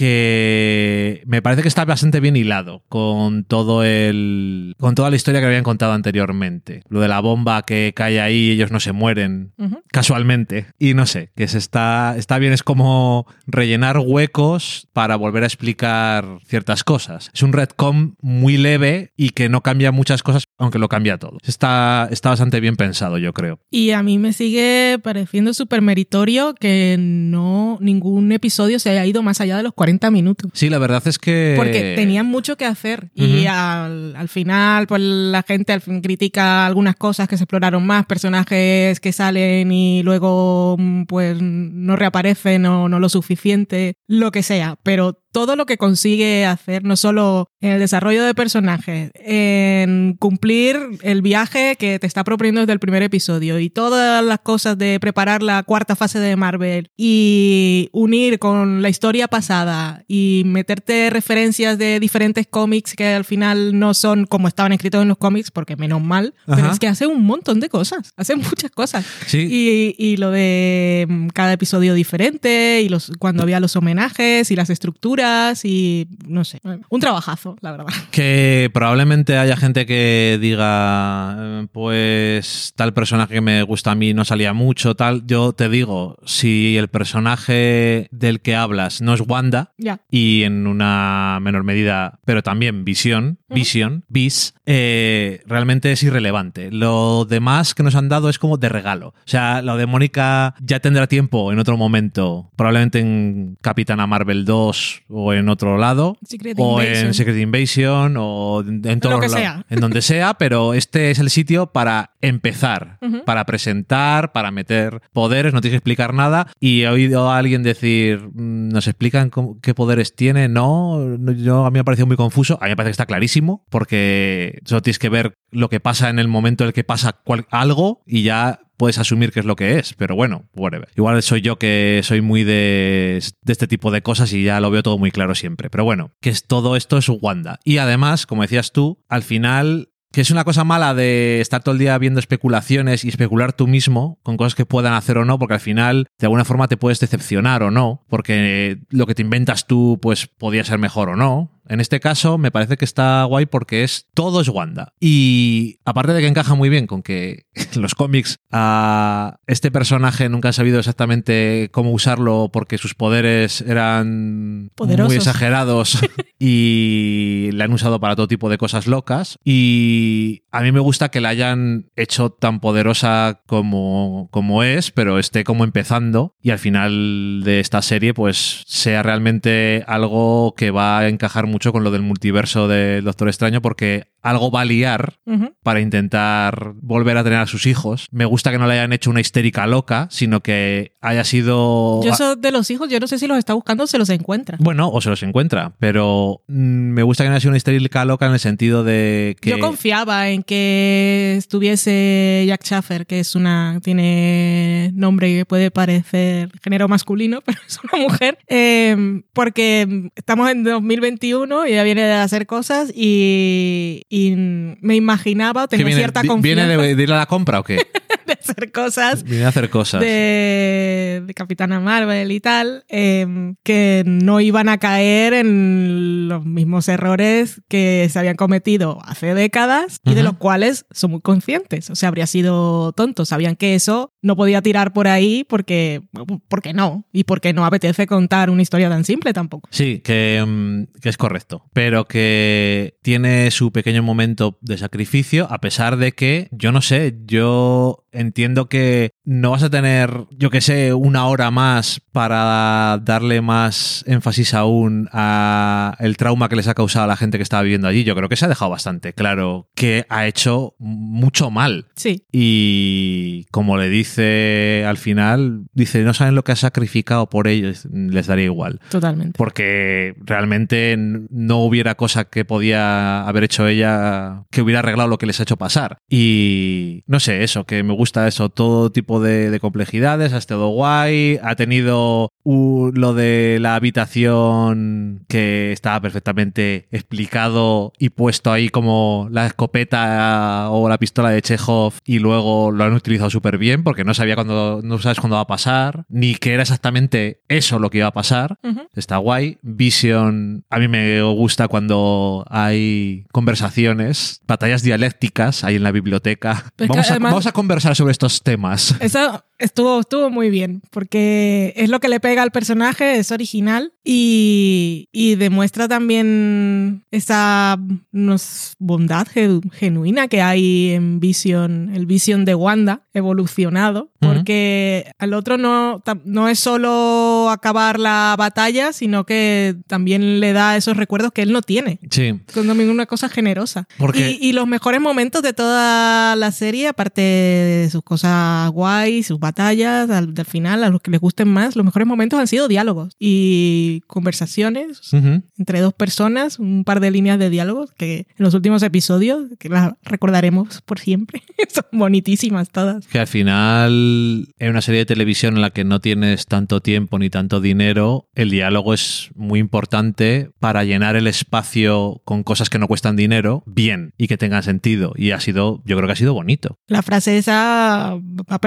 Que 0.00 1.22
me 1.26 1.42
parece 1.42 1.60
que 1.60 1.68
está 1.68 1.84
bastante 1.84 2.20
bien 2.20 2.34
hilado 2.34 2.84
con 2.88 3.44
todo 3.44 3.84
el 3.84 4.74
con 4.78 4.94
toda 4.94 5.10
la 5.10 5.16
historia 5.16 5.40
que 5.40 5.46
habían 5.46 5.62
contado 5.62 5.92
anteriormente. 5.92 6.82
Lo 6.88 7.00
de 7.00 7.08
la 7.08 7.20
bomba 7.20 7.64
que 7.66 7.92
cae 7.94 8.18
ahí 8.18 8.46
y 8.46 8.50
ellos 8.52 8.70
no 8.70 8.80
se 8.80 8.92
mueren 8.92 9.52
casualmente 9.92 10.68
y 10.78 10.94
no 10.94 11.04
sé, 11.04 11.32
que 11.36 11.48
se 11.48 11.58
está 11.58 12.14
está 12.16 12.38
bien 12.38 12.54
es 12.54 12.62
como 12.62 13.26
rellenar 13.46 13.98
huecos 13.98 14.88
para 14.94 15.16
volver 15.16 15.42
a 15.42 15.46
explicar 15.46 16.38
ciertas 16.46 16.82
cosas. 16.82 17.30
Es 17.34 17.42
un 17.42 17.52
retcon 17.52 18.16
muy 18.22 18.56
leve 18.56 19.12
y 19.18 19.30
que 19.30 19.50
no 19.50 19.60
cambia 19.60 19.92
muchas 19.92 20.22
cosas, 20.22 20.44
aunque 20.60 20.78
lo 20.78 20.88
cambia 20.88 21.18
todo. 21.18 21.38
Está 21.42 22.08
está 22.10 22.28
bastante 22.28 22.60
bien 22.60 22.76
pensado, 22.76 23.18
yo 23.18 23.32
creo. 23.32 23.58
Y 23.70 23.90
a 23.90 24.02
mí 24.02 24.18
me 24.18 24.32
sigue 24.32 24.98
pareciendo 25.02 25.54
súper 25.54 25.82
meritorio 25.82 26.54
que 26.54 26.96
no 26.98 27.78
ningún 27.80 28.30
episodio 28.30 28.78
se 28.78 28.90
haya 28.90 29.06
ido 29.06 29.22
más 29.22 29.40
allá 29.40 29.56
de 29.56 29.62
los 29.62 29.72
40 29.72 30.10
minutos. 30.10 30.50
Sí, 30.54 30.68
la 30.68 30.78
verdad 30.78 31.02
es 31.06 31.18
que 31.18 31.54
Porque 31.56 31.94
tenían 31.96 32.26
mucho 32.26 32.56
que 32.56 32.66
hacer. 32.66 33.10
Y 33.14 33.46
al, 33.46 34.14
al 34.16 34.28
final, 34.28 34.86
pues 34.86 35.00
la 35.02 35.42
gente 35.42 35.72
al 35.72 35.80
fin 35.80 36.00
critica 36.00 36.66
algunas 36.66 36.96
cosas 36.96 37.26
que 37.26 37.36
se 37.36 37.44
exploraron 37.44 37.86
más, 37.86 38.06
personajes 38.06 39.00
que 39.00 39.12
salen 39.12 39.72
y 39.72 40.02
luego 40.02 40.76
mm, 40.78 41.04
pues 41.04 41.38
no 41.40 41.96
reaparecen 41.96 42.66
o 42.66 42.88
no 42.88 43.00
lo 43.00 43.08
suficiente, 43.08 43.94
lo 44.06 44.30
que 44.30 44.42
sea. 44.42 44.76
Pero 44.82 45.22
todo 45.32 45.56
lo 45.56 45.66
que 45.66 45.76
consigue 45.76 46.44
hacer, 46.44 46.84
no 46.84 46.96
solo 46.96 47.48
en 47.60 47.72
el 47.72 47.78
desarrollo 47.78 48.24
de 48.24 48.34
personajes, 48.34 49.10
en 49.14 50.16
cumplir 50.18 50.76
el 51.02 51.22
viaje 51.22 51.76
que 51.78 51.98
te 51.98 52.06
está 52.06 52.24
proponiendo 52.24 52.60
desde 52.60 52.72
el 52.72 52.80
primer 52.80 53.02
episodio 53.02 53.58
y 53.58 53.70
todas 53.70 54.24
las 54.24 54.40
cosas 54.40 54.76
de 54.76 54.98
preparar 55.00 55.42
la 55.42 55.62
cuarta 55.62 55.94
fase 55.94 56.18
de 56.18 56.34
Marvel 56.36 56.90
y 56.96 57.88
unir 57.92 58.38
con 58.38 58.82
la 58.82 58.88
historia 58.88 59.28
pasada 59.28 60.04
y 60.08 60.42
meterte 60.46 61.10
referencias 61.10 61.78
de 61.78 62.00
diferentes 62.00 62.46
cómics 62.48 62.94
que 62.94 63.08
al 63.08 63.24
final 63.24 63.78
no 63.78 63.94
son 63.94 64.26
como 64.26 64.48
estaban 64.48 64.72
escritos 64.72 65.02
en 65.02 65.08
los 65.08 65.18
cómics, 65.18 65.50
porque 65.50 65.76
menos 65.76 66.02
mal, 66.02 66.34
pero 66.46 66.64
Ajá. 66.64 66.72
es 66.72 66.78
que 66.78 66.88
hace 66.88 67.06
un 67.06 67.24
montón 67.24 67.60
de 67.60 67.68
cosas, 67.68 68.12
hace 68.16 68.34
muchas 68.36 68.70
cosas. 68.70 69.04
Sí. 69.26 69.46
Y, 69.50 69.94
y 69.98 70.16
lo 70.16 70.30
de 70.30 71.06
mm, 71.08 71.28
cada 71.28 71.52
episodio 71.52 71.94
diferente 71.94 72.80
y 72.82 72.88
los 72.88 73.12
cuando 73.18 73.42
había 73.42 73.60
los 73.60 73.76
homenajes 73.76 74.50
y 74.50 74.56
las 74.56 74.70
estructuras 74.70 75.19
y 75.64 76.08
no 76.26 76.44
sé, 76.44 76.60
un 76.88 77.00
trabajazo, 77.00 77.56
la 77.60 77.72
verdad. 77.72 77.86
Que 78.10 78.70
probablemente 78.72 79.36
haya 79.38 79.56
gente 79.56 79.86
que 79.86 80.38
diga, 80.40 81.36
eh, 81.38 81.66
pues 81.72 82.72
tal 82.76 82.92
personaje 82.94 83.34
que 83.34 83.40
me 83.40 83.62
gusta 83.62 83.92
a 83.92 83.94
mí 83.94 84.14
no 84.14 84.24
salía 84.24 84.52
mucho, 84.52 84.94
tal. 84.94 85.26
Yo 85.26 85.52
te 85.52 85.68
digo, 85.68 86.16
si 86.24 86.76
el 86.76 86.88
personaje 86.88 88.08
del 88.10 88.40
que 88.40 88.54
hablas 88.56 89.00
no 89.00 89.14
es 89.14 89.20
Wanda, 89.26 89.72
Ya. 89.78 90.00
y 90.10 90.42
en 90.44 90.66
una 90.66 91.38
menor 91.40 91.64
medida, 91.64 92.18
pero 92.24 92.42
también 92.42 92.84
Visión, 92.84 93.38
Vision, 93.48 94.04
Vis, 94.08 94.54
eh, 94.66 95.42
realmente 95.46 95.92
es 95.92 96.02
irrelevante. 96.02 96.70
Lo 96.70 97.24
demás 97.24 97.74
que 97.74 97.82
nos 97.82 97.94
han 97.94 98.08
dado 98.08 98.28
es 98.28 98.38
como 98.38 98.56
de 98.58 98.68
regalo. 98.68 99.08
O 99.08 99.14
sea, 99.26 99.62
lo 99.62 99.76
de 99.76 99.86
Mónica 99.86 100.54
ya 100.60 100.80
tendrá 100.80 101.06
tiempo 101.06 101.52
en 101.52 101.58
otro 101.58 101.76
momento, 101.76 102.50
probablemente 102.56 103.00
en 103.00 103.56
Capitana 103.60 104.06
Marvel 104.06 104.44
2 104.44 105.02
o 105.10 105.32
en 105.34 105.48
otro 105.48 105.76
lado, 105.76 106.16
Secret 106.24 106.56
o 106.58 106.80
Invasion. 106.80 107.06
en 107.08 107.14
Secret 107.14 107.36
Invasion 107.38 108.14
o 108.18 108.60
en, 108.60 108.86
en 108.86 109.00
sea. 109.28 109.66
en 109.68 109.80
donde 109.80 110.02
sea, 110.02 110.34
pero 110.34 110.74
este 110.74 111.10
es 111.10 111.18
el 111.18 111.30
sitio 111.30 111.66
para 111.72 112.12
empezar, 112.20 112.98
para 113.26 113.44
presentar, 113.44 114.32
para 114.32 114.50
meter 114.50 115.00
poderes, 115.12 115.52
no 115.52 115.60
tienes 115.60 115.72
que 115.74 115.78
explicar 115.78 116.14
nada. 116.14 116.46
Y 116.60 116.82
he 116.82 116.88
oído 116.88 117.30
a 117.30 117.38
alguien 117.38 117.62
decir, 117.62 118.20
mm, 118.32 118.68
¿nos 118.68 118.86
explican 118.86 119.30
cómo- 119.30 119.58
qué 119.60 119.74
poderes 119.74 120.14
tiene? 120.14 120.48
No, 120.48 120.98
no, 121.00 121.32
yo, 121.32 121.64
a 121.64 121.70
mí 121.70 121.74
me 121.74 121.80
ha 121.80 121.84
parecido 121.84 122.06
muy 122.06 122.16
confuso. 122.16 122.58
A 122.60 122.64
mí 122.64 122.70
me 122.70 122.76
parece 122.76 122.90
que 122.90 122.92
está 122.92 123.06
clarísimo, 123.06 123.64
porque 123.70 124.60
solo 124.64 124.82
tienes 124.82 124.98
que 124.98 125.08
ver 125.08 125.34
lo 125.50 125.68
que 125.68 125.80
pasa 125.80 126.08
en 126.10 126.18
el 126.18 126.28
momento 126.28 126.64
en 126.64 126.68
el 126.68 126.74
que 126.74 126.84
pasa 126.84 127.12
cual- 127.24 127.46
algo 127.50 128.02
y 128.06 128.22
ya 128.22 128.60
puedes 128.80 128.96
asumir 128.96 129.30
que 129.30 129.40
es 129.40 129.44
lo 129.44 129.56
que 129.56 129.78
es, 129.78 129.92
pero 129.92 130.16
bueno, 130.16 130.48
whatever. 130.56 130.88
Igual 130.96 131.22
soy 131.22 131.42
yo 131.42 131.58
que 131.58 132.00
soy 132.02 132.22
muy 132.22 132.44
de, 132.44 133.22
de 133.42 133.52
este 133.52 133.66
tipo 133.66 133.90
de 133.90 134.00
cosas 134.00 134.32
y 134.32 134.42
ya 134.42 134.58
lo 134.58 134.70
veo 134.70 134.82
todo 134.82 134.96
muy 134.96 135.10
claro 135.10 135.34
siempre. 135.34 135.68
Pero 135.68 135.84
bueno, 135.84 136.12
que 136.22 136.30
es, 136.30 136.46
todo 136.46 136.76
esto 136.76 136.96
es 136.96 137.10
Wanda. 137.10 137.60
Y 137.62 137.76
además, 137.76 138.24
como 138.24 138.40
decías 138.40 138.72
tú, 138.72 139.04
al 139.10 139.22
final 139.22 139.90
que 140.12 140.22
es 140.22 140.30
una 140.30 140.44
cosa 140.44 140.64
mala 140.64 140.94
de 140.94 141.40
estar 141.40 141.62
todo 141.62 141.74
el 141.74 141.78
día 141.78 141.96
viendo 141.98 142.20
especulaciones 142.20 143.04
y 143.04 143.08
especular 143.08 143.52
tú 143.52 143.66
mismo 143.68 144.18
con 144.22 144.36
cosas 144.36 144.54
que 144.54 144.66
puedan 144.66 144.94
hacer 144.94 145.18
o 145.18 145.24
no, 145.24 145.38
porque 145.38 145.54
al 145.54 145.60
final 145.60 146.06
de 146.18 146.26
alguna 146.26 146.44
forma 146.44 146.66
te 146.66 146.76
puedes 146.76 147.00
decepcionar 147.00 147.62
o 147.62 147.70
no, 147.70 148.04
porque 148.08 148.78
lo 148.88 149.06
que 149.06 149.14
te 149.14 149.22
inventas 149.22 149.66
tú 149.66 149.98
pues 150.00 150.26
podría 150.26 150.64
ser 150.64 150.78
mejor 150.78 151.10
o 151.10 151.16
no. 151.16 151.59
En 151.70 151.80
este 151.80 152.00
caso 152.00 152.36
me 152.36 152.50
parece 152.50 152.76
que 152.76 152.84
está 152.84 153.22
guay 153.24 153.46
porque 153.46 153.84
es 153.84 154.08
todo 154.12 154.40
es 154.40 154.48
Wanda. 154.48 154.92
Y 154.98 155.78
aparte 155.84 156.12
de 156.12 156.20
que 156.20 156.26
encaja 156.26 156.56
muy 156.56 156.68
bien 156.68 156.88
con 156.88 157.02
que 157.02 157.46
en 157.54 157.64
los 157.82 157.94
cómics 157.94 158.40
a 158.50 159.38
este 159.46 159.70
personaje 159.70 160.28
nunca 160.28 160.48
han 160.48 160.54
sabido 160.54 160.80
exactamente 160.80 161.68
cómo 161.70 161.92
usarlo 161.92 162.50
porque 162.52 162.76
sus 162.76 162.94
poderes 162.94 163.60
eran 163.60 164.72
Poderosos. 164.74 165.08
muy 165.08 165.16
exagerados 165.16 165.98
y 166.40 167.50
le 167.52 167.62
han 167.62 167.72
usado 167.72 168.00
para 168.00 168.16
todo 168.16 168.26
tipo 168.26 168.50
de 168.50 168.58
cosas 168.58 168.88
locas. 168.88 169.38
Y 169.44 170.42
a 170.50 170.62
mí 170.62 170.72
me 170.72 170.80
gusta 170.80 171.10
que 171.10 171.20
la 171.20 171.28
hayan 171.28 171.90
hecho 171.94 172.30
tan 172.30 172.58
poderosa 172.58 173.42
como, 173.46 174.28
como 174.32 174.64
es, 174.64 174.90
pero 174.90 175.20
esté 175.20 175.44
como 175.44 175.62
empezando 175.62 176.34
y 176.42 176.50
al 176.50 176.58
final 176.58 177.42
de 177.44 177.60
esta 177.60 177.80
serie 177.80 178.12
pues 178.12 178.64
sea 178.66 179.04
realmente 179.04 179.84
algo 179.86 180.54
que 180.56 180.72
va 180.72 180.98
a 180.98 181.08
encajar 181.08 181.46
mucho 181.46 181.59
con 181.68 181.84
lo 181.84 181.90
del 181.90 182.02
multiverso 182.02 182.66
del 182.66 183.04
Doctor 183.04 183.28
Extraño 183.28 183.60
porque 183.60 184.08
algo 184.22 184.50
va 184.50 184.62
a 184.62 184.64
liar 184.64 185.18
para 185.62 185.80
intentar 185.80 186.72
volver 186.80 187.16
a 187.16 187.24
tener 187.24 187.38
a 187.38 187.46
sus 187.46 187.66
hijos. 187.66 188.08
Me 188.10 188.24
gusta 188.24 188.50
que 188.50 188.58
no 188.58 188.66
le 188.66 188.74
hayan 188.74 188.92
hecho 188.92 189.10
una 189.10 189.20
histérica 189.20 189.66
loca, 189.66 190.08
sino 190.10 190.40
que 190.40 190.96
haya 191.00 191.24
sido... 191.24 192.02
Yo 192.02 192.12
eso 192.12 192.36
de 192.36 192.50
los 192.50 192.70
hijos, 192.70 192.88
yo 192.90 193.00
no 193.00 193.06
sé 193.06 193.18
si 193.18 193.26
los 193.26 193.38
está 193.38 193.54
buscando 193.54 193.84
o 193.84 193.86
se 193.86 193.98
los 193.98 194.10
encuentra. 194.10 194.58
Bueno, 194.60 194.90
o 194.90 195.00
se 195.00 195.08
los 195.08 195.22
encuentra, 195.22 195.72
pero 195.78 196.42
mm, 196.48 196.52
me 196.92 197.02
gusta 197.02 197.24
que 197.24 197.28
no 197.28 197.34
haya 197.34 197.40
sido 197.40 197.50
una 197.50 197.56
histérica 197.56 198.04
loca 198.04 198.26
en 198.26 198.32
el 198.32 198.40
sentido 198.40 198.84
de 198.84 199.36
que... 199.40 199.50
Yo 199.50 199.58
confiaba 199.58 200.28
en 200.28 200.42
que 200.42 201.36
estuviese 201.38 202.44
Jack 202.46 202.64
Schaffer, 202.64 203.06
que 203.06 203.20
es 203.20 203.34
una 203.34 203.80
tiene 203.82 204.90
nombre 204.94 205.34
que 205.34 205.46
puede 205.46 205.70
parecer 205.70 206.50
género 206.62 206.88
masculino, 206.88 207.40
pero 207.44 207.58
es 207.66 207.78
una 207.82 208.02
mujer, 208.02 208.38
eh, 208.48 209.22
porque 209.32 210.10
estamos 210.14 210.50
en 210.50 210.64
2021 210.64 211.39
y 211.66 211.72
ella 211.72 211.82
viene 211.82 212.02
de 212.02 212.12
hacer 212.12 212.46
cosas 212.46 212.92
y, 212.94 214.02
y 214.08 214.34
me 214.36 214.96
imaginaba, 214.96 215.64
o 215.64 215.68
¿Que 215.68 215.76
tenía 215.76 215.86
viene, 215.86 216.00
cierta 216.00 216.20
confianza 216.24 216.66
¿Viene 216.66 216.82
de, 216.82 216.94
de 216.94 217.02
ir 217.02 217.12
a 217.12 217.18
la 217.18 217.26
compra 217.26 217.60
o 217.60 217.64
qué? 217.64 217.86
hacer 218.40 218.72
cosas 218.72 219.22
Viene 219.24 219.44
a 219.44 219.48
hacer 219.48 219.70
cosas. 219.70 220.00
de, 220.00 221.22
de 221.26 221.34
Capitana 221.34 221.80
Marvel 221.80 222.32
y 222.32 222.40
tal, 222.40 222.84
eh, 222.88 223.54
que 223.62 224.02
no 224.06 224.40
iban 224.40 224.68
a 224.68 224.78
caer 224.78 225.34
en 225.34 226.28
los 226.28 226.44
mismos 226.44 226.88
errores 226.88 227.62
que 227.68 228.08
se 228.10 228.18
habían 228.18 228.36
cometido 228.36 228.98
hace 229.04 229.34
décadas 229.34 230.00
y 230.04 230.14
de 230.14 230.22
los 230.22 230.34
cuales 230.34 230.86
son 230.90 231.12
muy 231.12 231.20
conscientes. 231.20 231.90
O 231.90 231.94
sea, 231.94 232.08
habría 232.08 232.26
sido 232.26 232.92
tonto. 232.92 233.24
Sabían 233.24 233.56
que 233.56 233.74
eso 233.74 234.12
no 234.22 234.36
podía 234.36 234.62
tirar 234.62 234.92
por 234.92 235.08
ahí 235.08 235.44
porque, 235.48 236.02
porque 236.48 236.72
no. 236.72 237.04
Y 237.12 237.24
porque 237.24 237.52
no 237.52 237.64
apetece 237.64 238.06
contar 238.06 238.50
una 238.50 238.62
historia 238.62 238.88
tan 238.88 239.04
simple 239.04 239.32
tampoco. 239.32 239.68
Sí, 239.72 240.00
que, 240.00 240.44
mm, 240.46 241.00
que 241.00 241.08
es 241.08 241.16
correcto, 241.16 241.64
pero 241.72 242.06
que 242.06 242.98
tiene 243.02 243.50
su 243.50 243.72
pequeño 243.72 244.02
momento 244.02 244.58
de 244.60 244.78
sacrificio, 244.78 245.46
a 245.50 245.60
pesar 245.60 245.96
de 245.96 246.12
que, 246.12 246.48
yo 246.52 246.72
no 246.72 246.82
sé, 246.82 247.18
yo 247.24 248.04
entiendo 248.12 248.68
que 248.68 249.10
no 249.30 249.52
vas 249.52 249.62
a 249.62 249.70
tener, 249.70 250.24
yo 250.32 250.50
que 250.50 250.60
sé, 250.60 250.92
una 250.92 251.26
hora 251.28 251.52
más 251.52 252.02
para 252.10 252.98
darle 253.00 253.40
más 253.40 254.02
énfasis 254.08 254.54
aún 254.54 255.08
a 255.12 255.94
el 256.00 256.16
trauma 256.16 256.48
que 256.48 256.56
les 256.56 256.66
ha 256.66 256.74
causado 256.74 257.04
a 257.04 257.06
la 257.06 257.16
gente 257.16 257.38
que 257.38 257.44
estaba 257.44 257.62
viviendo 257.62 257.86
allí. 257.86 258.02
Yo 258.02 258.16
creo 258.16 258.28
que 258.28 258.34
se 258.34 258.46
ha 258.46 258.48
dejado 258.48 258.72
bastante 258.72 259.12
claro 259.12 259.68
que 259.76 260.04
ha 260.08 260.26
hecho 260.26 260.74
mucho 260.80 261.52
mal. 261.52 261.86
Sí, 261.94 262.24
Y 262.32 263.44
como 263.52 263.76
le 263.76 263.88
dice 263.88 264.84
al 264.84 264.96
final, 264.96 265.62
dice, 265.74 266.02
no 266.02 266.12
saben 266.12 266.34
lo 266.34 266.42
que 266.42 266.50
ha 266.50 266.56
sacrificado 266.56 267.30
por 267.30 267.46
ellos, 267.46 267.86
les 267.92 268.26
daría 268.26 268.46
igual 268.46 268.80
totalmente. 268.90 269.38
porque 269.38 270.16
realmente 270.18 270.96
no 270.98 271.58
hubiera 271.58 271.94
cosa 271.94 272.24
que 272.24 272.44
podía 272.44 273.22
haber 273.28 273.44
hecho 273.44 273.68
ella 273.68 274.42
que 274.50 274.60
hubiera 274.62 274.80
arreglado 274.80 275.08
lo 275.08 275.18
que 275.18 275.26
les 275.26 275.38
ha 275.38 275.44
hecho 275.44 275.56
pasar. 275.56 275.98
Y 276.08 277.04
no 277.06 277.20
sé, 277.20 277.44
eso, 277.44 277.64
que 277.64 277.84
me 277.84 277.94
gusta 277.94 278.26
eso, 278.26 278.48
todo 278.48 278.90
tipo 278.90 279.19
de, 279.20 279.50
de 279.50 279.60
complejidades, 279.60 280.32
ha 280.32 280.38
estado 280.38 280.68
guay, 280.68 281.38
ha 281.42 281.54
tenido 281.56 282.32
lo 282.44 283.14
de 283.14 283.58
la 283.60 283.74
habitación 283.76 285.24
que 285.28 285.72
estaba 285.72 286.00
perfectamente 286.00 286.86
explicado 286.90 287.92
y 287.98 288.10
puesto 288.10 288.52
ahí 288.52 288.68
como 288.68 289.28
la 289.30 289.46
escopeta 289.46 290.68
o 290.70 290.88
la 290.88 290.98
pistola 290.98 291.30
de 291.30 291.42
Chekhov 291.42 291.94
y 292.04 292.18
luego 292.18 292.70
lo 292.72 292.84
han 292.84 292.92
utilizado 292.92 293.30
súper 293.30 293.58
bien 293.58 293.82
porque 293.84 294.04
no 294.04 294.14
sabía 294.14 294.34
cuándo, 294.34 294.80
no 294.82 294.98
sabes 294.98 295.20
cuándo 295.20 295.36
va 295.36 295.42
a 295.42 295.46
pasar, 295.46 296.04
ni 296.08 296.34
que 296.34 296.52
era 296.54 296.62
exactamente 296.62 297.40
eso 297.48 297.78
lo 297.78 297.90
que 297.90 297.98
iba 297.98 298.06
a 298.08 298.12
pasar. 298.12 298.58
Está 298.94 299.18
guay. 299.18 299.58
Vision, 299.62 300.64
a 300.70 300.78
mí 300.78 300.88
me 300.88 301.22
gusta 301.22 301.68
cuando 301.68 302.44
hay 302.50 303.26
conversaciones, 303.32 304.40
batallas 304.46 304.82
dialécticas 304.82 305.64
ahí 305.64 305.76
en 305.76 305.82
la 305.82 305.92
biblioteca. 305.92 306.64
A, 307.00 307.02
además- 307.12 307.32
vamos 307.32 307.46
a 307.46 307.52
conversar 307.52 307.94
sobre 307.96 308.12
estos 308.12 308.42
temas. 308.42 308.94
Eso 309.00 309.44
estuvo, 309.58 310.00
estuvo 310.00 310.30
muy 310.30 310.48
bien, 310.50 310.82
porque 310.90 311.72
es 311.76 311.88
lo 311.90 312.00
que 312.00 312.08
le 312.08 312.20
pega 312.20 312.42
al 312.42 312.50
personaje, 312.50 313.18
es 313.18 313.30
original 313.30 313.92
y, 314.04 315.08
y 315.12 315.34
demuestra 315.36 315.86
también 315.88 317.04
esa 317.10 317.78
no 318.12 318.38
sé, 318.38 318.74
bondad 318.78 319.26
ge- 319.26 319.60
genuina 319.72 320.28
que 320.28 320.40
hay 320.42 320.90
en 320.90 321.20
Vision, 321.20 321.92
el 321.94 322.06
Vision 322.06 322.44
de 322.44 322.54
Wanda 322.54 323.02
evolucionado, 323.12 324.10
Ujú. 324.22 324.32
porque 324.34 325.10
al 325.18 325.34
otro 325.34 325.58
no, 325.58 326.02
no 326.24 326.48
es 326.48 326.58
solo 326.58 327.48
acabar 327.50 327.98
la 327.98 328.34
batalla, 328.38 328.92
sino 328.92 329.24
que 329.26 329.76
también 329.86 330.40
le 330.40 330.52
da 330.52 330.76
esos 330.76 330.96
recuerdos 330.96 331.32
que 331.32 331.42
él 331.42 331.52
no 331.52 331.62
tiene. 331.62 331.98
Sí. 332.10 332.40
Con 332.54 332.66
también 332.66 332.88
una 332.90 333.06
cosa 333.06 333.28
generosa. 333.28 333.86
Porque- 333.98 334.38
Y, 334.40 334.48
y 334.48 334.52
los 334.52 334.66
mejores 334.66 335.00
momentos 335.00 335.42
de 335.42 335.52
toda 335.52 336.34
la 336.36 336.50
serie, 336.52 336.88
aparte 336.88 337.20
de 337.20 337.88
sus 337.90 338.02
cosas 338.02 338.70
guay, 338.70 338.89
sus 339.22 339.38
batallas, 339.38 340.10
al, 340.10 340.34
al 340.36 340.44
final, 340.44 340.84
a 340.84 340.90
los 340.90 341.00
que 341.00 341.10
les 341.10 341.20
gusten 341.20 341.48
más, 341.48 341.76
los 341.76 341.84
mejores 341.84 342.06
momentos 342.06 342.38
han 342.38 342.46
sido 342.46 342.68
diálogos 342.68 343.14
y 343.18 344.02
conversaciones 344.06 345.12
Ujú. 345.12 345.42
entre 345.58 345.80
dos 345.80 345.92
personas, 345.94 346.58
un 346.58 346.84
par 346.84 347.00
de 347.00 347.10
líneas 347.10 347.38
de 347.38 347.50
diálogos 347.50 347.90
que 347.96 348.26
en 348.28 348.44
los 348.44 348.54
últimos 348.54 348.82
episodios, 348.82 349.44
que 349.58 349.68
las 349.68 349.92
recordaremos 350.02 350.80
por 350.82 350.98
siempre, 350.98 351.42
son 351.68 351.84
bonitísimas 351.92 352.70
todas. 352.70 353.06
Que 353.06 353.18
al 353.18 353.26
final, 353.26 354.48
en 354.58 354.70
una 354.70 354.82
serie 354.82 355.00
de 355.00 355.06
televisión 355.06 355.56
en 355.56 355.62
la 355.62 355.70
que 355.70 355.84
no 355.84 356.00
tienes 356.00 356.46
tanto 356.46 356.80
tiempo 356.80 357.18
ni 357.18 357.30
tanto 357.30 357.60
dinero, 357.60 358.28
el 358.34 358.50
diálogo 358.50 358.94
es 358.94 359.30
muy 359.34 359.60
importante 359.60 360.50
para 360.58 360.84
llenar 360.84 361.16
el 361.16 361.26
espacio 361.26 362.20
con 362.24 362.42
cosas 362.42 362.70
que 362.70 362.78
no 362.78 362.88
cuestan 362.88 363.16
dinero 363.16 363.62
bien 363.66 364.12
y 364.18 364.28
que 364.28 364.36
tengan 364.38 364.62
sentido. 364.62 365.12
Y 365.16 365.32
ha 365.32 365.40
sido, 365.40 365.82
yo 365.84 365.96
creo 365.96 366.06
que 366.06 366.12
ha 366.12 366.16
sido 366.16 366.34
bonito. 366.34 366.78
La 366.86 367.02
frase 367.02 367.38
esa 367.38 368.14
va 368.50 368.56
a 368.56 368.58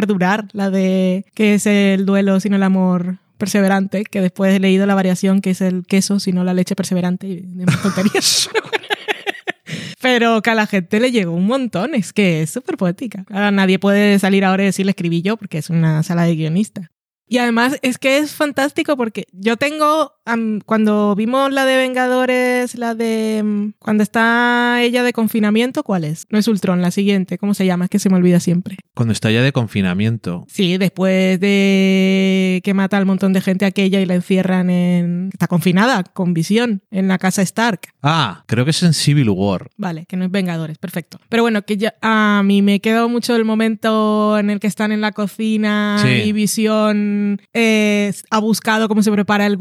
la 0.53 0.69
de 0.69 1.25
que 1.33 1.55
es 1.55 1.65
el 1.65 2.05
duelo 2.05 2.39
sino 2.39 2.55
el 2.55 2.63
amor 2.63 3.17
perseverante, 3.37 4.03
que 4.03 4.21
después 4.21 4.53
he 4.55 4.59
leído 4.59 4.85
la 4.85 4.95
variación 4.95 5.41
que 5.41 5.49
es 5.51 5.61
el 5.61 5.85
queso 5.85 6.19
sino 6.19 6.43
la 6.43 6.53
leche 6.53 6.75
perseverante 6.75 7.27
y. 7.27 7.45
Pero 10.01 10.41
que 10.41 10.49
a 10.49 10.55
la 10.55 10.67
gente 10.67 10.99
le 10.99 11.11
llegó 11.11 11.31
un 11.31 11.45
montón, 11.45 11.95
es 11.95 12.11
que 12.11 12.41
es 12.41 12.49
súper 12.49 12.75
poética. 12.75 13.23
Ahora 13.29 13.51
nadie 13.51 13.79
puede 13.79 14.19
salir 14.19 14.43
ahora 14.43 14.63
y 14.63 14.65
decirle 14.65 14.89
escribí 14.91 15.21
yo 15.21 15.37
porque 15.37 15.57
es 15.57 15.69
una 15.69 16.03
sala 16.03 16.23
de 16.23 16.35
guionista. 16.35 16.91
Y 17.25 17.37
además 17.37 17.79
es 17.81 17.97
que 17.97 18.17
es 18.17 18.33
fantástico 18.33 18.97
porque 18.97 19.25
yo 19.31 19.57
tengo, 19.57 20.13
cuando 20.65 21.15
vimos 21.15 21.51
la 21.51 21.65
de 21.65 21.77
Vengadores, 21.77 22.75
la 22.75 22.95
de 22.95 23.41
mm, 23.43 23.73
cuando 23.79 24.03
está 24.03 24.81
ella 24.81 25.03
de 25.03 25.13
confinamiento, 25.13 25.83
¿cuál 25.83 26.03
es? 26.05 26.25
No 26.29 26.39
es 26.39 26.47
Ultron, 26.47 26.81
la 26.81 26.91
siguiente, 26.91 27.37
¿cómo 27.37 27.53
se 27.53 27.65
llama? 27.65 27.85
Es 27.85 27.89
que 27.91 27.99
se 27.99 28.09
me 28.09 28.15
olvida 28.15 28.39
siempre. 28.39 28.77
Cuando 28.95 29.11
está 29.11 29.31
ya 29.31 29.41
de 29.41 29.51
confinamiento. 29.51 30.45
Sí, 30.47 30.77
después 30.77 31.39
de 31.39 32.61
que 32.63 32.73
mata 32.73 32.97
al 32.97 33.05
montón 33.05 33.33
de 33.33 33.41
gente 33.41 33.65
aquella 33.65 33.99
y 34.01 34.05
la 34.05 34.15
encierran 34.15 34.69
en... 34.69 35.29
Está 35.33 35.47
confinada, 35.47 36.03
con 36.03 36.33
visión, 36.33 36.81
en 36.91 37.07
la 37.07 37.17
casa 37.17 37.41
Stark. 37.41 37.81
Ah, 38.01 38.43
creo 38.47 38.63
que 38.65 38.71
es 38.71 38.83
en 38.83 38.93
Civil 38.93 39.29
War. 39.29 39.69
Vale, 39.77 40.05
que 40.07 40.15
no 40.17 40.25
es 40.25 40.31
Vengadores, 40.31 40.77
perfecto. 40.77 41.19
Pero 41.29 41.43
bueno, 41.43 41.63
que 41.63 41.77
ya 41.77 41.95
a 42.01 42.41
mí 42.43 42.61
me 42.61 42.79
quedó 42.79 43.09
mucho 43.09 43.35
el 43.35 43.45
momento 43.45 44.37
en 44.39 44.49
el 44.49 44.59
que 44.59 44.67
están 44.67 44.91
en 44.91 45.01
la 45.01 45.11
cocina 45.11 45.97
Sí. 46.01 46.07
y 46.25 46.31
Visión 46.31 47.41
eh, 47.53 48.11
ha 48.29 48.39
buscado 48.39 48.87
cómo 48.87 49.03
se 49.03 49.11
prepara 49.11 49.45
el 49.45 49.57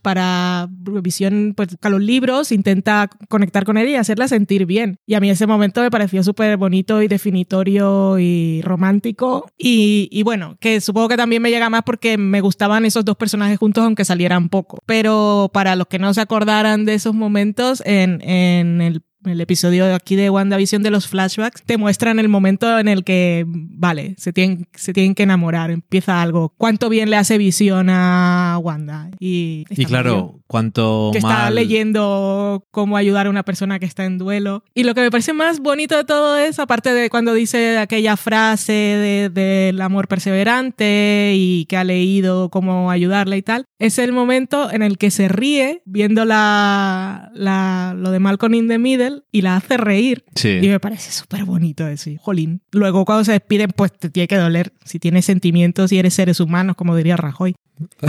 para 0.00 0.68
Visión, 0.70 1.54
pues 1.56 1.76
con 1.80 1.92
los 1.92 2.00
libros, 2.00 2.52
intenta 2.52 3.08
conectar 3.28 3.64
con 3.64 3.76
él 3.76 3.88
y 3.88 3.94
hacerla 3.96 4.28
sentir 4.28 4.66
bien. 4.66 4.98
Y 5.06 5.14
a 5.14 5.20
mí 5.20 5.30
ese 5.30 5.46
momento 5.46 5.80
me 5.80 5.90
pareció 5.90 6.22
súper 6.22 6.56
bonito 6.56 7.02
y 7.02 7.08
definitorio 7.08 8.18
y 8.18 8.62
romántico. 8.62 9.50
Y, 9.58 10.08
y 10.10 10.22
bueno, 10.22 10.56
que 10.60 10.80
supongo 10.80 11.08
que 11.08 11.16
también 11.16 11.42
me 11.42 11.50
llega 11.50 11.70
más 11.70 11.82
porque 11.82 12.18
me 12.18 12.40
gustaban 12.40 12.84
esos 12.84 13.04
dos 13.04 13.16
personajes 13.16 13.58
juntos, 13.58 13.84
aunque 13.84 14.04
salieran 14.04 14.48
poco. 14.48 14.78
Pero 14.86 15.50
para 15.52 15.76
los 15.76 15.86
que 15.86 15.98
no 15.98 16.12
se 16.14 16.20
acordaran 16.20 16.84
de 16.84 16.94
esos 16.94 17.14
momentos, 17.14 17.82
en, 17.84 18.20
en 18.22 18.80
el 18.80 19.02
el 19.24 19.40
episodio 19.40 19.86
de 19.86 19.94
aquí 19.94 20.16
de 20.16 20.30
WandaVision 20.30 20.82
de 20.82 20.90
los 20.90 21.08
flashbacks, 21.08 21.62
te 21.62 21.76
muestran 21.76 22.18
el 22.18 22.28
momento 22.28 22.78
en 22.78 22.88
el 22.88 23.04
que, 23.04 23.44
vale, 23.46 24.14
se 24.18 24.32
tienen, 24.32 24.66
se 24.74 24.92
tienen 24.92 25.14
que 25.14 25.22
enamorar, 25.22 25.70
empieza 25.70 26.22
algo. 26.22 26.54
Cuánto 26.56 26.88
bien 26.88 27.10
le 27.10 27.16
hace 27.16 27.38
visión 27.38 27.88
a 27.90 28.58
Wanda. 28.62 29.10
Y, 29.18 29.64
y 29.70 29.84
claro, 29.84 30.40
cuánto 30.46 31.10
que 31.12 31.20
mal... 31.20 31.32
está 31.32 31.50
leyendo 31.50 32.66
cómo 32.70 32.96
ayudar 32.96 33.26
a 33.26 33.30
una 33.30 33.42
persona 33.42 33.78
que 33.78 33.86
está 33.86 34.04
en 34.04 34.18
duelo. 34.18 34.64
Y 34.74 34.84
lo 34.84 34.94
que 34.94 35.00
me 35.00 35.10
parece 35.10 35.32
más 35.32 35.60
bonito 35.60 35.96
de 35.96 36.04
todo 36.04 36.38
es, 36.38 36.58
aparte 36.58 36.92
de 36.92 37.10
cuando 37.10 37.34
dice 37.34 37.78
aquella 37.78 38.16
frase 38.16 38.72
del 38.72 39.34
de, 39.34 39.82
amor 39.82 40.08
perseverante 40.08 41.32
y 41.36 41.66
que 41.66 41.76
ha 41.76 41.84
leído 41.84 42.50
cómo 42.50 42.90
ayudarla 42.90 43.36
y 43.36 43.42
tal, 43.42 43.66
es 43.78 43.98
el 43.98 44.12
momento 44.12 44.70
en 44.70 44.82
el 44.82 44.98
que 44.98 45.10
se 45.10 45.28
ríe 45.28 45.82
viendo 45.84 46.24
la, 46.24 47.30
la, 47.34 47.94
lo 47.96 48.10
de 48.10 48.20
Malcolm 48.20 48.54
in 48.54 48.68
the 48.68 48.78
Middle 48.78 49.11
y 49.30 49.42
la 49.42 49.56
hace 49.56 49.76
reír. 49.76 50.24
Sí. 50.34 50.58
Y 50.62 50.68
me 50.68 50.80
parece 50.80 51.10
súper 51.12 51.44
bonito 51.44 51.86
eso. 51.86 52.10
Jolín. 52.18 52.62
Luego 52.72 53.04
cuando 53.04 53.24
se 53.24 53.32
despiden, 53.32 53.70
pues 53.76 53.92
te 53.92 54.10
tiene 54.10 54.28
que 54.28 54.36
doler 54.36 54.72
si 54.84 54.98
tienes 54.98 55.24
sentimientos 55.24 55.92
y 55.92 55.98
eres 55.98 56.14
seres 56.14 56.40
humanos, 56.40 56.76
como 56.76 56.96
diría 56.96 57.16
Rajoy. 57.16 57.54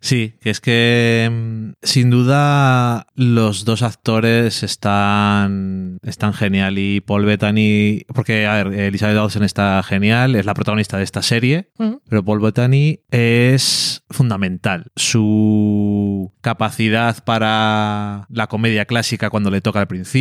Sí, 0.00 0.34
que 0.40 0.50
es 0.50 0.60
que 0.60 1.28
mm, 1.28 1.70
sin 1.82 2.08
duda 2.10 3.08
los 3.16 3.64
dos 3.64 3.82
actores 3.82 4.62
están, 4.62 5.98
están 6.04 6.32
genial 6.34 6.78
y 6.78 7.00
Paul 7.00 7.24
Bettany, 7.24 8.04
porque 8.14 8.46
a 8.46 8.62
ver, 8.62 8.78
Elizabeth 8.78 9.16
Dawson 9.16 9.42
está 9.42 9.82
genial, 9.82 10.36
es 10.36 10.46
la 10.46 10.54
protagonista 10.54 10.98
de 10.98 11.02
esta 11.04 11.20
serie, 11.22 11.70
Mm. 11.78 11.94
pero 12.08 12.24
Paul 12.24 12.40
Bettany 12.40 13.00
es 13.10 14.04
fundamental. 14.08 14.86
Su 14.94 16.32
capacidad 16.40 17.22
para 17.24 18.26
la 18.30 18.46
comedia 18.46 18.84
clásica 18.84 19.30
cuando 19.30 19.50
le 19.50 19.60
toca 19.60 19.80
al 19.80 19.88
principio, 19.88 20.17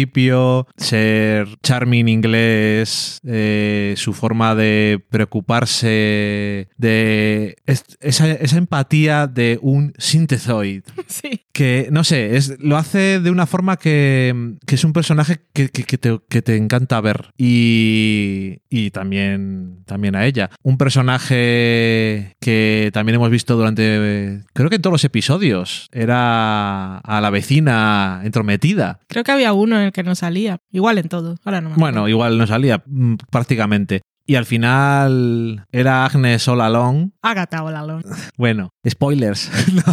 ser 0.77 1.48
charming 1.63 2.08
inglés, 2.08 3.20
eh, 3.25 3.94
su 3.98 4.13
forma 4.13 4.56
de 4.56 5.04
preocuparse, 5.10 6.68
de 6.77 7.56
es- 7.66 7.86
esa, 8.00 8.32
esa 8.32 8.58
empatía 8.58 9.27
de 9.27 9.60
un 9.62 9.94
synthezoid 9.98 10.84
Sí. 11.08 11.42
que, 11.51 11.88
no 11.92 12.04
sé, 12.04 12.36
es, 12.38 12.60
lo 12.60 12.77
hace 12.77 13.20
de 13.20 13.32
una 13.32 13.46
forma 13.48 13.77
que, 13.77 14.56
que 14.66 14.75
es 14.75 14.84
un 14.84 14.94
personaje 14.94 15.38
que, 15.54 15.70
que- 15.70 15.84
que 15.84 15.98
te, 15.98 16.20
que 16.30 16.42
te 16.42 16.56
encanta 16.56 17.00
ver. 17.01 17.32
Y, 17.38 18.60
y 18.70 18.92
también, 18.92 19.80
también 19.86 20.16
a 20.16 20.25
ella. 20.25 20.50
Un 20.63 20.77
personaje 20.77 22.36
que 22.39 22.89
también 22.94 23.16
hemos 23.16 23.30
visto 23.30 23.56
durante, 23.56 24.42
creo 24.54 24.70
que 24.70 24.75
en 24.75 24.82
todos 24.82 24.94
los 24.94 25.04
episodios, 25.04 25.88
era 25.92 26.98
a 27.00 27.22
la 27.22 27.30
vecina 27.30 28.22
entrometida. 28.24 29.00
Creo 29.08 29.24
que 29.24 29.32
había 29.32 29.54
uno 29.54 29.80
en 29.80 29.87
el 29.88 29.94
que 29.94 30.03
no 30.03 30.15
salía. 30.15 30.60
Igual 30.72 30.98
en 30.98 31.10
todo. 31.10 31.38
Ahora 31.44 31.62
no 31.62 31.70
me 31.70 31.75
acuerdo. 31.75 31.91
Bueno, 31.94 32.08
igual 32.08 32.38
no 32.38 32.46
salía 32.48 32.84
mm, 32.86 33.15
prácticamente. 33.32 34.01
Y 34.29 34.36
al 34.36 34.46
final 34.46 35.65
era 35.72 36.06
Agnes 36.06 36.48
All 36.50 36.60
Along. 36.60 37.12
Agatha 37.22 37.63
Olalón. 37.63 38.03
Bueno, 38.38 38.72
spoilers. 38.88 39.50
No. 39.74 39.84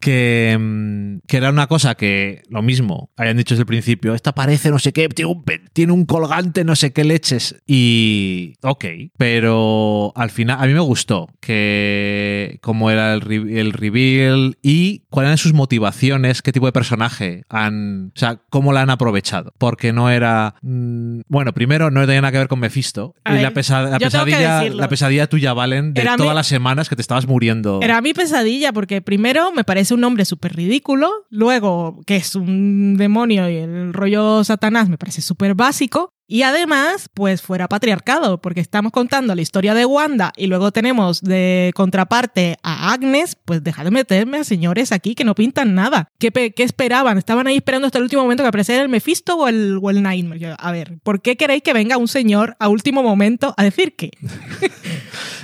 Que, 0.00 0.56
mm, 0.58 1.18
que 1.28 1.36
era 1.36 1.50
una 1.50 1.66
cosa 1.66 1.94
que, 1.94 2.42
lo 2.48 2.62
mismo, 2.62 3.10
habían 3.16 3.36
dicho 3.36 3.54
desde 3.54 3.62
el 3.62 3.66
principio, 3.66 4.14
esta 4.14 4.32
parece 4.34 4.70
no 4.70 4.78
sé 4.78 4.92
qué, 4.92 5.08
tiene 5.08 5.30
un, 5.30 5.44
pe- 5.44 5.60
tiene 5.72 5.92
un 5.92 6.06
colgante, 6.06 6.64
no 6.64 6.74
sé 6.74 6.92
qué 6.92 7.04
leches. 7.04 7.56
Y, 7.66 8.54
ok, 8.62 8.84
pero 9.18 10.12
al 10.16 10.30
final, 10.30 10.58
a 10.60 10.66
mí 10.66 10.72
me 10.72 10.80
gustó 10.80 11.28
que 11.40 12.58
cómo 12.62 12.90
era 12.90 13.14
el, 13.14 13.50
el 13.56 13.72
reveal 13.72 14.56
y 14.62 15.04
cuáles 15.10 15.28
eran 15.28 15.38
sus 15.38 15.52
motivaciones, 15.52 16.42
qué 16.42 16.52
tipo 16.52 16.66
de 16.66 16.72
personaje 16.72 17.44
han, 17.48 18.12
o 18.16 18.18
sea, 18.18 18.40
cómo 18.50 18.72
la 18.72 18.82
han 18.82 18.90
aprovechado. 18.90 19.52
Porque 19.58 19.92
no 19.92 20.10
era, 20.10 20.54
mm, 20.62 21.20
bueno, 21.28 21.52
primero 21.52 21.90
no 21.90 22.00
tenía 22.06 22.22
nada 22.22 22.32
que 22.32 22.38
ver 22.38 22.48
con 22.48 22.60
Mephisto. 22.60 23.14
A 23.24 23.32
y 23.32 23.34
ver, 23.34 23.42
la, 23.42 23.50
pesa- 23.52 23.98
pesadilla, 23.98 24.64
la 24.70 24.88
pesadilla 24.88 25.26
tuya, 25.26 25.52
Valen, 25.52 25.92
de 25.94 26.00
Era 26.02 26.16
todas 26.16 26.32
mi- 26.32 26.36
las 26.36 26.46
semanas 26.46 26.88
que 26.88 26.96
te 26.96 27.02
estabas 27.02 27.26
muriendo. 27.26 27.80
Era 27.82 28.00
mi 28.00 28.14
pesadilla 28.14 28.72
porque 28.72 29.02
primero 29.02 29.52
me 29.52 29.64
parece 29.64 29.89
un 29.90 30.00
nombre 30.00 30.24
súper 30.24 30.54
ridículo, 30.54 31.10
luego 31.30 32.00
que 32.06 32.16
es 32.16 32.34
un 32.34 32.96
demonio 32.96 33.48
y 33.48 33.56
el 33.56 33.92
rollo 33.92 34.44
Satanás 34.44 34.88
me 34.88 34.98
parece 34.98 35.22
súper 35.22 35.54
básico. 35.54 36.12
Y 36.30 36.44
además, 36.44 37.10
pues 37.12 37.42
fuera 37.42 37.66
patriarcado, 37.66 38.40
porque 38.40 38.60
estamos 38.60 38.92
contando 38.92 39.34
la 39.34 39.40
historia 39.42 39.74
de 39.74 39.84
Wanda 39.84 40.32
y 40.36 40.46
luego 40.46 40.70
tenemos 40.70 41.20
de 41.22 41.72
contraparte 41.74 42.56
a 42.62 42.92
Agnes, 42.92 43.36
pues 43.44 43.64
deja 43.64 43.82
de 43.82 43.90
meterme 43.90 44.38
a 44.38 44.44
señores 44.44 44.92
aquí 44.92 45.16
que 45.16 45.24
no 45.24 45.34
pintan 45.34 45.74
nada. 45.74 46.06
¿Qué, 46.20 46.30
qué 46.30 46.62
esperaban? 46.62 47.18
¿Estaban 47.18 47.48
ahí 47.48 47.56
esperando 47.56 47.86
hasta 47.86 47.98
el 47.98 48.04
último 48.04 48.22
momento 48.22 48.44
que 48.44 48.48
apareciera 48.48 48.80
el 48.80 48.88
Mephisto 48.88 49.34
o 49.38 49.48
el, 49.48 49.80
o 49.82 49.90
el 49.90 50.04
Nightmare? 50.04 50.38
Yo, 50.38 50.54
A 50.56 50.70
ver, 50.70 51.00
¿por 51.02 51.20
qué 51.20 51.36
queréis 51.36 51.64
que 51.64 51.72
venga 51.72 51.96
un 51.96 52.06
señor 52.06 52.54
a 52.60 52.68
último 52.68 53.02
momento 53.02 53.52
a 53.56 53.64
decir 53.64 53.96
qué? 53.96 54.12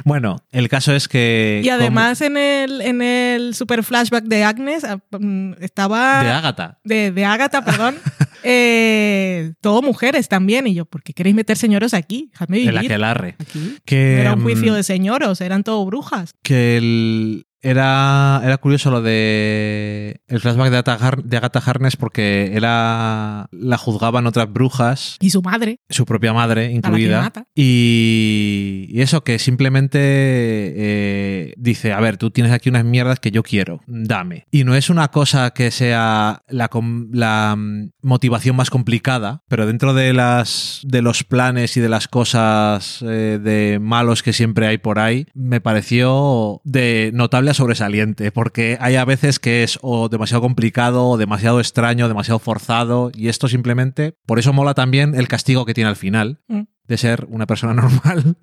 Bueno, 0.05 0.37
el 0.53 0.69
caso 0.69 0.95
es 0.95 1.09
que. 1.09 1.61
Y 1.65 1.69
además 1.69 2.21
en 2.21 2.37
el, 2.37 2.81
en 2.81 3.03
el 3.03 3.57
super 3.57 3.83
flashback 3.83 4.23
de 4.23 4.45
Agnes 4.45 4.85
ah, 4.85 4.99
mm, 5.11 5.55
estaba... 5.61 6.23
De 6.23 6.31
Ágata. 6.31 6.79
de, 6.85 7.11
de 7.11 7.25
Agatha, 7.25 7.65
perdón. 7.65 7.97
eh, 8.49 9.53
todo 9.61 9.83
mujeres 9.83 10.29
también. 10.29 10.67
Y 10.67 10.75
yo, 10.75 10.85
¿por 10.85 11.03
qué 11.03 11.13
queréis 11.13 11.35
meter 11.35 11.57
señoros 11.57 11.95
aquí? 11.95 12.29
Dejadme 12.33 12.59
El 12.59 12.63
vivir. 12.73 12.79
aquelarre. 12.93 13.37
Aquí. 13.39 13.77
Que, 13.85 14.21
Era 14.21 14.35
un 14.35 14.43
juicio 14.43 14.73
mm, 14.73 14.77
de 14.77 14.83
señoros, 14.83 15.41
eran 15.41 15.65
todo 15.65 15.85
brujas. 15.87 16.33
Que 16.43 16.77
el- 16.77 17.46
era, 17.63 18.41
era 18.45 18.57
curioso 18.59 18.91
lo 18.91 19.03
de 19.03 20.21
el 20.29 20.41
flashback 20.41 20.71
de 20.71 20.77
Agatha, 20.79 20.95
Har- 21.01 21.23
de 21.25 21.37
Agatha 21.37 21.61
Harkness 21.65 21.97
porque 21.97 22.53
era 22.55 23.49
la 23.51 23.79
juzgaban 23.79 24.27
otras 24.27 24.53
brujas, 24.53 25.17
Y 25.21 25.31
su 25.31 25.43
madre. 25.43 25.81
su 25.89 26.07
propia 26.07 26.33
madre 26.33 26.71
incluida. 26.73 27.33
Y, 27.55 28.87
y 28.91 29.01
eso 29.01 29.23
que 29.25 29.39
simplemente 29.39 29.99
eh, 30.01 31.55
dice, 31.57 31.93
a 31.93 32.01
ver, 32.01 32.17
tú 32.17 32.31
tienes 32.31 32.53
aquí 32.53 32.69
unas 32.69 32.85
mierdas 32.85 33.21
que 33.21 33.31
yo 33.31 33.43
quiero, 33.43 33.81
dame. 33.87 34.47
Y 34.51 34.65
no 34.65 34.75
es 34.75 34.91
una 34.91 35.09
cosa 35.09 35.51
que 35.51 35.71
sea 35.71 36.43
la, 36.49 36.69
com- 36.69 37.09
la 37.13 37.55
mm, 37.57 37.91
motivación 38.03 38.57
más 38.57 38.71
complicada, 38.71 39.43
pero 39.49 39.67
dentro 39.67 39.95
de, 39.95 40.13
las, 40.13 40.81
de 40.85 41.03
los 41.03 41.25
planes 41.25 41.77
y 41.77 41.81
de 41.81 41.89
las 41.89 42.09
cosas 42.09 43.03
eh, 43.03 43.39
de 43.43 43.79
malos 43.81 44.23
que 44.23 44.33
siempre 44.33 44.67
hay 44.67 44.79
por 44.79 44.99
ahí, 44.99 45.27
me 45.35 45.61
pareció 45.61 46.61
de 46.65 47.11
notable 47.15 47.46
sobresaliente, 47.55 48.33
porque 48.33 48.77
hay 48.81 48.97
a 48.97 49.05
veces 49.05 49.39
que 49.39 49.63
es 49.63 49.79
o 49.83 50.09
demasiado 50.09 50.41
complicado, 50.43 51.07
o 51.09 51.17
demasiado 51.17 51.61
extraño, 51.61 52.09
demasiado 52.09 52.39
forzado, 52.39 53.11
y 53.15 53.29
esto 53.29 53.49
simplemente, 53.49 54.15
por 54.27 54.39
eso 54.39 54.53
mola 54.53 54.75
también 54.75 55.15
el 55.15 55.29
castigo 55.29 55.65
que 55.65 55.75
tiene 55.75 55.91
al 55.91 55.97
final, 55.97 56.41
Mm. 56.49 56.63
de 56.89 56.97
ser 56.99 57.27
una 57.31 57.47
persona 57.47 57.75
normal. 57.83 58.37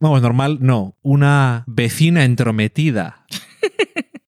Vamos, 0.00 0.22
normal, 0.22 0.58
no, 0.60 0.96
una 1.02 1.64
vecina 1.66 2.24
entrometida. 2.24 3.24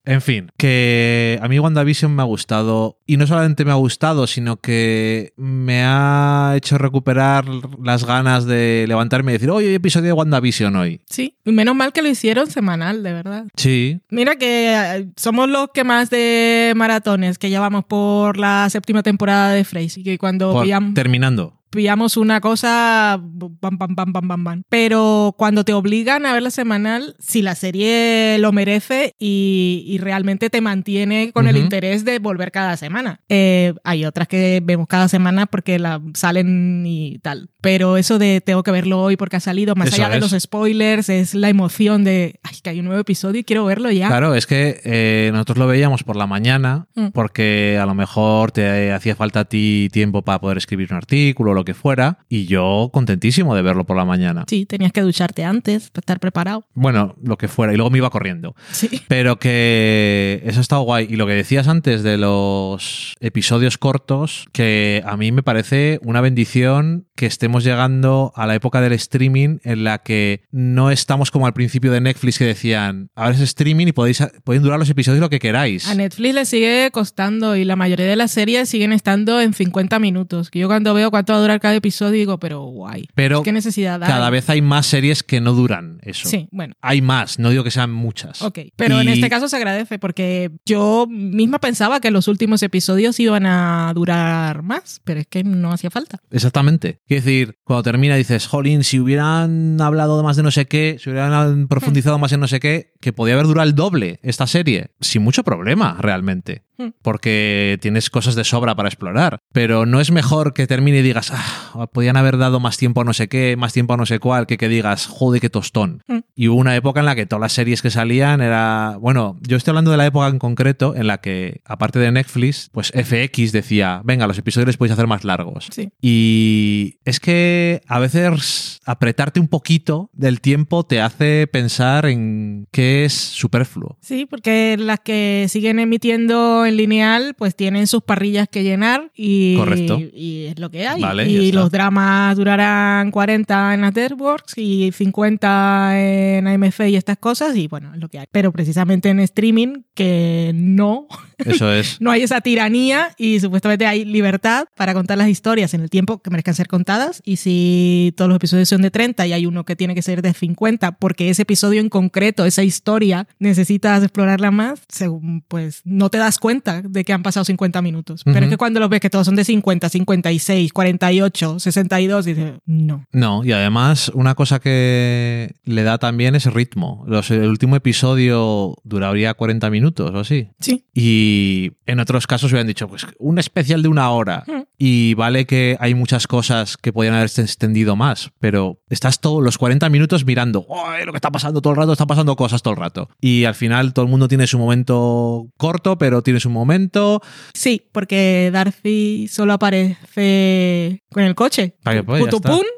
En 0.07 0.21
fin, 0.23 0.53
que 0.57 1.39
a 1.43 1.49
mí 1.49 1.59
WandaVision 1.59 2.15
me 2.15 2.23
ha 2.23 2.25
gustado. 2.25 3.01
Y 3.07 3.17
no 3.17 3.27
solamente 3.27 3.65
me 3.65 3.73
ha 3.73 3.75
gustado, 3.75 4.27
sino 4.29 4.57
que 4.57 5.33
me 5.37 5.83
ha 5.85 6.55
hecho 6.57 6.79
recuperar 6.79 7.45
las 7.83 8.05
ganas 8.07 8.47
de 8.47 8.85
levantarme 8.87 9.33
y 9.33 9.35
decir, 9.35 9.51
oye, 9.51 9.69
hay 9.69 9.75
episodio 9.75 10.07
de 10.07 10.13
WandaVision 10.13 10.77
hoy. 10.77 11.01
Sí. 11.11 11.37
Y 11.45 11.51
menos 11.51 11.75
mal 11.75 11.93
que 11.93 12.03
lo 12.03 12.09
hicieron 12.09 12.49
semanal, 12.49 13.03
de 13.03 13.13
verdad. 13.13 13.47
Sí, 13.57 14.01
Mira 14.11 14.37
que 14.37 14.75
eh, 14.75 15.09
somos 15.17 15.49
los 15.49 15.71
que 15.75 15.83
más 15.83 16.09
de 16.09 16.73
maratones 16.77 17.37
que 17.39 17.51
llevamos 17.51 17.85
por 17.85 18.37
la 18.39 18.69
séptima 18.71 19.03
temporada 19.03 19.51
de 19.51 19.65
Frasier. 19.65 20.05
Que 20.05 20.19
cuando 20.19 20.53
por- 20.53 20.67
pillam- 20.67 20.95
terminando. 20.95 21.55
Pillamos 21.77 22.17
una 22.17 22.41
cosa, 22.41 23.21
pam, 23.61 23.79
pam, 23.79 23.95
pam, 23.95 24.13
pam, 24.13 24.29
pam, 24.29 24.45
pam. 24.45 24.63
Pero 24.69 25.35
cuando 25.39 25.65
te 25.65 25.73
obligan 25.73 26.27
a 26.27 26.33
verla 26.33 26.51
semanal, 26.51 27.15
si 27.19 27.43
la 27.43 27.55
serie 27.55 28.39
lo 28.41 28.51
merece 28.53 29.15
y, 29.19 29.85
y 29.87 29.99
realmente 29.99 30.51
te 30.51 30.61
mantiene 30.61 31.31
con 31.33 31.47
el 31.47 31.57
interés 31.57 32.05
de 32.05 32.19
volver 32.19 32.51
cada 32.51 32.77
semana. 32.77 33.21
Eh, 33.29 33.75
hay 33.85 34.05
otras 34.05 34.27
que 34.29 34.61
vemos 34.63 34.89
cada 34.89 35.09
semana 35.09 35.47
porque 35.47 35.79
la 35.79 36.01
salen 36.15 36.85
y 36.87 37.19
tal. 37.19 37.51
Pero 37.61 37.97
eso 37.97 38.19
de 38.19 38.41
tengo 38.41 38.63
que 38.63 38.71
verlo 38.71 39.03
hoy 39.03 39.17
porque 39.17 39.37
ha 39.37 39.41
salido, 39.41 39.75
más 39.75 39.89
Eso 39.89 40.03
allá 40.03 40.15
de 40.15 40.21
los 40.21 40.31
spoilers, 40.31 41.09
es 41.09 41.35
la 41.35 41.49
emoción 41.49 42.05
de, 42.05 42.39
ay, 42.43 42.57
que 42.63 42.71
hay 42.71 42.79
un 42.81 42.87
nuevo 42.87 43.01
episodio 43.01 43.41
y 43.41 43.45
quiero 43.45 43.65
verlo 43.65 43.91
ya. 43.91 44.09
Claro, 44.09 44.35
es 44.35 44.47
que 44.47 44.81
eh, 44.85 45.31
nosotros 45.33 45.59
lo 45.59 45.67
veíamos 45.67 46.03
por 46.03 46.17
la 46.17 46.27
mañana 46.27 46.87
Mm. 46.95 47.09
porque 47.13 47.79
a 47.81 47.87
lo 47.87 47.95
mejor 47.95 48.53
te 48.53 48.93
hacía 48.93 49.15
falta 49.15 49.41
a 49.41 49.45
ti 49.45 49.89
tiempo 49.93 50.23
para 50.23 50.41
poder 50.41 50.57
escribir 50.59 50.89
un 50.91 50.97
artículo 50.97 51.51
o 51.51 51.55
lo 51.55 51.65
que 51.65 51.66
fuera, 51.75 52.19
y 52.29 52.47
yo 52.47 52.91
contentísimo 52.93 53.55
de 53.55 53.63
verlo 53.63 53.85
por 53.85 53.97
la 53.97 54.05
mañana. 54.05 54.45
Sí, 54.49 54.67
tenías 54.67 54.93
que 54.93 55.03
ducharte 55.03 55.45
antes 55.45 55.91
para 55.91 56.01
estar 56.01 56.21
preparado. 56.21 56.65
Bueno, 56.75 57.17
lo 57.23 57.37
que 57.37 57.49
fuera, 57.49 57.73
y 57.73 57.77
luego 57.77 57.91
me 57.91 57.99
iba 57.99 58.11
corriendo. 58.11 58.55
Sí. 58.73 59.03
Pero 59.09 59.39
que 59.39 60.43
eso 60.45 60.61
ha 60.61 60.63
estado 60.63 60.83
guay. 60.83 61.07
Y 61.09 61.17
lo 61.17 61.27
que 61.27 61.35
decías 61.35 61.69
antes 61.69 62.03
de 62.03 62.19
los 62.19 63.15
episodios 63.21 63.79
cortos, 63.79 64.47
que 64.53 65.03
a 65.07 65.17
mí 65.17 65.33
me 65.33 65.43
parece 65.43 65.99
una 66.03 66.21
bendición 66.21 67.07
que 67.15 67.27
estemos 67.27 67.65
llegando 67.65 68.33
a 68.37 68.47
la 68.47 68.55
época 68.55 68.81
del 68.81 68.93
streaming 68.93 69.59
en 69.65 69.85
la 69.85 69.99
que 69.99 70.43
no 70.51 70.91
estamos 70.91 71.31
como 71.31 71.47
al 71.47 71.55
principio 71.55 71.91
de 71.91 72.01
Netflix 72.01 72.39
que 72.39 72.45
decían, 72.45 73.11
ahora 73.15 73.35
es 73.35 73.41
streaming 73.41 73.87
y 73.87 73.93
podéis, 73.93 74.23
pueden 74.45 74.63
durar 74.63 74.79
los 74.79 74.91
episodios 74.91 75.21
lo 75.21 75.31
que 75.31 75.39
queráis. 75.39 75.89
A 75.89 75.95
Netflix 75.95 76.35
le 76.35 76.45
sigue 76.45 76.91
costando 76.93 77.57
y 77.57 77.65
la 77.65 77.77
mayoría 77.77 78.07
de 78.07 78.17
las 78.17 78.31
series 78.31 78.69
siguen 78.69 78.93
estando 78.93 79.41
en 79.41 79.55
50 79.55 79.99
minutos. 79.99 80.51
Que 80.51 80.59
yo 80.59 80.69
cuando 80.69 80.95
veo 80.95 81.11
cuánto 81.11 81.33
va 81.33 81.39
a 81.39 81.43
durar 81.43 81.56
cada 81.61 81.75
episodio 81.75 82.13
digo, 82.13 82.39
pero 82.39 82.63
guay. 82.63 83.09
Pero 83.15 83.43
¿Qué 83.43 83.53
necesidad 83.53 84.03
hay? 84.03 84.09
cada 84.09 84.31
vez 84.31 84.49
hay 84.51 84.63
más 84.63 84.87
series 84.87 85.23
que 85.23 85.41
no 85.41 85.53
duran 85.53 85.99
eso. 86.03 86.29
Sí, 86.29 86.49
bueno. 86.53 86.75
Hay 86.81 87.03
más, 87.03 87.39
no 87.39 87.51
digo 87.51 87.65
que 87.65 87.71
sean 87.71 87.91
muchas. 87.93 88.43
Ok, 88.43 88.59
pero 88.77 89.01
en 89.01 89.09
Y- 89.09 89.13
este 89.13 89.29
caso 89.31 89.49
se 89.49 89.57
agradece 89.57 89.99
porque 89.99 90.51
yo 90.65 91.07
misma 91.09 91.59
pensaba 91.59 92.01
que 92.01 92.11
los 92.11 92.29
últimos 92.29 92.63
episodios 92.63 93.19
iban 93.21 93.47
a 93.47 93.93
durar 93.95 94.63
más, 94.63 95.01
pero 95.05 95.21
es 95.21 95.27
que 95.27 95.45
no 95.45 95.73
hacía 95.73 95.91
falta. 95.91 96.19
Exactamente. 96.31 97.01
Quiero 97.07 97.25
decir, 97.25 97.59
cuando 97.65 97.83
termina 97.83 98.17
dices, 98.17 98.47
jolín, 98.47 98.85
si 98.85 99.01
hubieran 99.01 99.81
hablado 99.81 100.23
más 100.23 100.37
de 100.37 100.43
no 100.43 100.51
sé 100.51 100.67
qué, 100.67 100.97
si 101.01 101.11
hubieran 101.11 101.69
profundizado 101.69 102.19
más 102.19 102.33
en 102.33 102.41
no 102.41 102.49
sé 102.49 102.61
qué, 102.61 102.93
que 103.01 103.13
podía 103.13 103.35
haber 103.35 103.47
durado 103.47 103.69
el 103.69 103.75
doble 103.75 104.19
esta 104.23 104.47
serie, 104.47 104.91
sin 105.01 105.23
mucho 105.23 105.43
problema, 105.45 105.97
realmente. 106.01 106.65
Hmm. 106.79 106.89
Porque 107.03 107.79
tienes 107.81 108.11
cosas 108.11 108.35
de 108.35 108.45
sobra 108.45 108.75
para 108.75 108.89
explorar. 108.89 109.41
Pero 109.53 109.87
no 109.87 110.01
es 110.01 110.11
mejor 110.11 110.55
que 110.55 110.67
termine 110.67 110.99
y 110.99 111.03
digas, 111.03 111.33
ah, 111.33 111.87
podían 111.93 112.17
haber 112.17 112.39
dado 112.39 112.61
más 112.61 112.77
tiempo 112.77 113.01
a 113.01 113.05
no 113.05 113.13
sé 113.13 113.29
qué, 113.29 113.57
más 113.57 113.73
tiempo 113.73 113.95
a 113.95 113.97
no 113.97 114.07
sé 114.07 114.19
cuál, 114.19 114.47
que 114.47 114.59
que 114.59 114.69
digas, 114.69 115.07
joder, 115.07 115.41
qué 115.41 115.51
tostón. 115.51 116.03
Hmm. 116.07 116.19
Y 116.35 116.49
hubo 116.49 116.59
una 116.59 116.77
época 116.77 117.01
en 117.01 117.07
la 117.07 117.15
que 117.15 117.27
todas 117.27 117.41
las 117.41 117.53
series 117.53 117.83
que 117.83 117.91
salían 117.91 118.41
era. 118.41 118.99
Bueno, 119.01 119.39
yo 119.43 119.57
estoy 119.57 119.73
hablando 119.73 119.91
de 119.91 119.97
la 119.97 120.07
época 120.07 120.29
en 120.29 120.39
concreto 120.39 120.95
en 120.95 121.07
la 121.07 121.19
que, 121.19 121.61
aparte 121.65 121.99
de 121.99 122.13
Netflix, 122.13 122.69
pues 122.73 122.93
FX 122.93 123.53
decía, 123.53 124.03
venga, 124.05 124.27
los 124.27 124.39
episodios 124.39 124.67
los 124.67 124.77
podéis 124.77 124.93
hacer 124.93 125.07
más 125.07 125.25
largos. 125.25 125.69
Sí. 125.71 125.91
Y 126.01 126.99
es 127.05 127.21
que 127.21 127.81
a 127.87 127.99
veces 127.99 128.81
apretarte 128.85 129.41
un 129.41 129.49
poquito 129.49 130.11
del 130.13 130.41
tiempo 130.41 130.85
te 130.85 131.01
hace 131.01 131.47
pensar 131.47 132.07
en 132.07 132.67
qué 132.71 133.05
es 133.05 133.15
superfluo. 133.15 133.97
Sí, 134.01 134.27
porque 134.27 134.77
las 134.79 135.01
que 135.01 135.47
siguen 135.49 135.79
emitiendo 135.79 136.66
en 136.67 136.77
lineal, 136.77 137.35
pues 137.35 137.55
tienen 137.57 137.87
sus 137.87 138.03
parrillas 138.03 138.49
que 138.49 138.63
llenar 138.63 139.11
y, 139.15 139.57
Correcto. 139.57 139.99
y 139.99 140.47
es 140.47 140.59
lo 140.59 140.71
que 140.71 140.87
hay. 140.87 141.01
Vale, 141.01 141.29
y 141.31 141.53
los 141.53 141.71
dramas 141.71 142.37
durarán 142.37 143.11
40 143.11 143.75
en 143.75 143.81
las 143.81 143.95
Networks 143.95 144.55
y 144.57 144.91
50 144.93 146.01
en 146.01 146.47
AMF 146.47 146.81
y 146.89 146.97
estas 146.97 147.19
cosas, 147.19 147.57
y 147.57 147.69
bueno, 147.69 147.93
es 147.95 148.01
lo 148.01 148.09
que 148.09 148.19
hay. 148.19 148.27
Pero 148.31 148.53
precisamente 148.53 149.09
en 149.09 149.21
streaming, 149.21 149.83
que 149.95 150.53
no, 150.55 151.07
Eso 151.39 151.73
es. 151.73 152.01
no 152.01 152.11
hay 152.11 152.23
esa 152.23 152.41
tiranía 152.41 153.11
y 153.17 153.41
supuestamente 153.41 153.87
hay 153.87 154.05
libertad 154.05 154.67
para 154.77 154.95
contar 154.95 155.19
las 155.19 155.29
historias 155.29 155.75
en 155.75 155.81
el 155.83 155.91
tiempo 155.91 156.23
que 156.23 156.31
merezcan 156.31 156.55
ser 156.55 156.69
contadas. 156.69 157.23
Y 157.25 157.37
si 157.37 158.13
todos 158.17 158.29
los 158.29 158.37
episodios 158.37 158.69
son 158.69 158.83
de 158.83 158.91
30 158.91 159.27
y 159.27 159.33
hay 159.33 159.47
uno 159.47 159.65
que 159.65 159.77
tiene 159.77 159.95
que 159.95 160.03
ser 160.03 160.23
de 160.23 160.33
50, 160.33 160.93
porque 160.93 161.31
ese 161.31 161.43
episodio 161.43 161.81
en 161.81 161.89
concreto, 161.89 162.45
esa 162.45 162.63
historia, 162.63 163.27
necesitas 163.39 164.03
explorarla 164.03 164.51
más, 164.51 164.81
según 164.89 165.43
pues 165.49 165.83
no 165.85 166.11
te 166.11 166.19
das 166.19 166.39
cuenta 166.39 166.56
de 166.65 167.05
que 167.05 167.13
han 167.13 167.23
pasado 167.23 167.45
50 167.45 167.83
minutos. 167.83 168.23
Pero 168.25 168.37
Ujú. 168.39 168.45
es 168.45 168.51
que 168.51 168.57
cuando 168.57 168.81
los 168.81 168.89
ves 168.89 169.01
que 169.01 169.11
todos 169.11 169.27
son 169.27 169.37
de 169.37 169.45
50, 169.45 169.89
56, 169.89 170.73
48, 170.73 171.59
62, 171.61 172.25
dices, 172.25 172.53
no. 172.67 173.07
No, 173.13 173.45
y 173.45 173.53
además 173.53 174.11
una 174.15 174.35
cosa 174.35 174.59
que 174.61 175.55
le 175.65 175.83
da 175.83 175.99
también 175.99 176.35
es 176.35 176.53
ritmo. 176.53 177.05
Los- 177.07 177.31
el 177.31 177.49
último 177.49 177.77
episodio 177.77 178.75
duraría 178.85 179.35
40 179.35 179.71
minutos 179.71 180.11
o 180.15 180.19
así. 180.19 180.49
Sí. 180.61 180.85
Y 180.95 181.73
en 181.87 182.01
otros 182.01 182.27
casos 182.27 182.51
hubieran 182.53 182.67
dicho, 182.67 182.89
pues 182.89 183.07
un 183.19 183.39
especial 183.39 183.83
de 183.83 183.89
una 183.89 184.11
hora. 184.11 184.45
Mm. 184.47 184.63
Y 184.79 185.15
vale 185.15 185.47
que 185.47 185.77
hay 185.81 185.95
muchas 185.95 186.27
cosas 186.27 186.77
que 186.77 186.93
podrían 186.93 187.15
haberse 187.15 187.41
extendido 187.41 187.97
más, 187.97 188.31
pero 188.41 188.79
estás 188.91 189.21
todos 189.21 189.43
los 189.43 189.57
40 189.57 189.89
minutos 189.89 190.27
mirando, 190.27 190.67
"Ay, 190.87 191.07
lo 191.07 191.13
que 191.13 191.17
está 191.19 191.31
pasando 191.31 191.63
todo 191.63 191.73
el 191.73 191.79
rato, 191.79 191.93
está 191.93 192.07
pasando 192.07 192.37
cosas 192.37 192.61
todo 192.63 192.75
el 192.75 192.81
rato. 192.81 193.09
Y 193.21 193.45
al 193.45 193.55
final 193.55 193.95
todo 193.95 194.05
el 194.05 194.11
mundo 194.11 194.29
tiene 194.29 194.47
su 194.47 194.59
momento 194.59 195.49
corto, 195.57 195.97
pero 195.97 196.23
tiene 196.23 196.41
su 196.41 196.46
momento. 196.51 197.21
Sí, 197.55 197.83
porque 197.93 198.51
Darcy 198.53 199.29
solo 199.29 199.53
aparece 199.55 201.03
con 201.11 201.23
el 201.25 201.35
coche. 201.35 201.77
Para 201.83 201.99
que, 201.99 202.03
pues, 202.05 202.25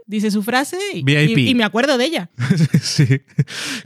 dice 0.07 0.31
su 0.31 0.42
frase 0.42 0.78
y, 0.94 1.02
VIP. 1.02 1.38
y- 1.38 1.48
y 1.50 1.54
me 1.54 1.64
acuerdo 1.64 1.98
de 1.98 2.04
ella. 2.07 2.31
sí, 2.83 3.07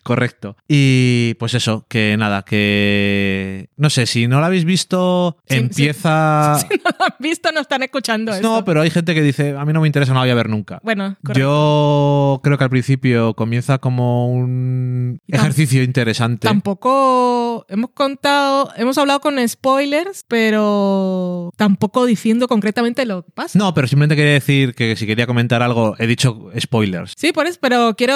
correcto. 0.02 0.56
Y 0.68 1.34
pues 1.38 1.54
eso, 1.54 1.86
que 1.88 2.16
nada, 2.18 2.42
que 2.44 3.68
no 3.76 3.90
sé, 3.90 4.06
si 4.06 4.26
no 4.28 4.40
lo 4.40 4.46
habéis 4.46 4.64
visto, 4.64 5.38
Sí, 5.48 5.56
empieza... 5.56 6.56
Si 6.68 6.76
no 6.76 6.90
lo 6.98 7.04
han 7.04 7.14
visto, 7.18 7.50
no 7.52 7.60
están 7.60 7.82
escuchando 7.82 8.32
esto. 8.32 8.46
No, 8.48 8.64
pero 8.64 8.80
hay 8.82 8.90
gente 8.90 9.14
que 9.14 9.22
dice, 9.22 9.56
a 9.56 9.64
mí 9.64 9.72
no 9.72 9.80
me 9.80 9.88
interesa, 9.88 10.12
no 10.12 10.20
la 10.20 10.24
voy 10.24 10.30
a 10.30 10.34
ver 10.34 10.48
nunca. 10.48 10.80
Bueno, 10.82 11.16
correcto. 11.24 11.40
Yo 11.40 12.40
creo 12.42 12.58
que 12.58 12.64
al 12.64 12.70
principio 12.70 13.34
comienza 13.34 13.78
como 13.78 14.30
un 14.32 15.20
ejercicio 15.28 15.82
interesante. 15.82 16.46
Tampoco 16.46 17.66
hemos 17.68 17.90
contado, 17.90 18.70
hemos 18.76 18.96
hablado 18.98 19.20
con 19.20 19.36
spoilers, 19.48 19.71
pero 20.28 21.52
tampoco 21.56 22.06
diciendo 22.06 22.48
concretamente 22.48 23.04
lo 23.06 23.24
que 23.24 23.30
pasa. 23.32 23.58
No, 23.58 23.72
pero 23.74 23.86
simplemente 23.86 24.16
quería 24.16 24.32
decir 24.34 24.74
que 24.74 24.96
si 24.96 25.06
quería 25.06 25.26
comentar 25.26 25.62
algo, 25.62 25.94
he 25.98 26.06
dicho 26.06 26.50
spoilers. 26.58 27.12
Sí, 27.16 27.32
por 27.32 27.46
eso, 27.46 27.58
pero 27.60 27.94
quiero. 27.96 28.12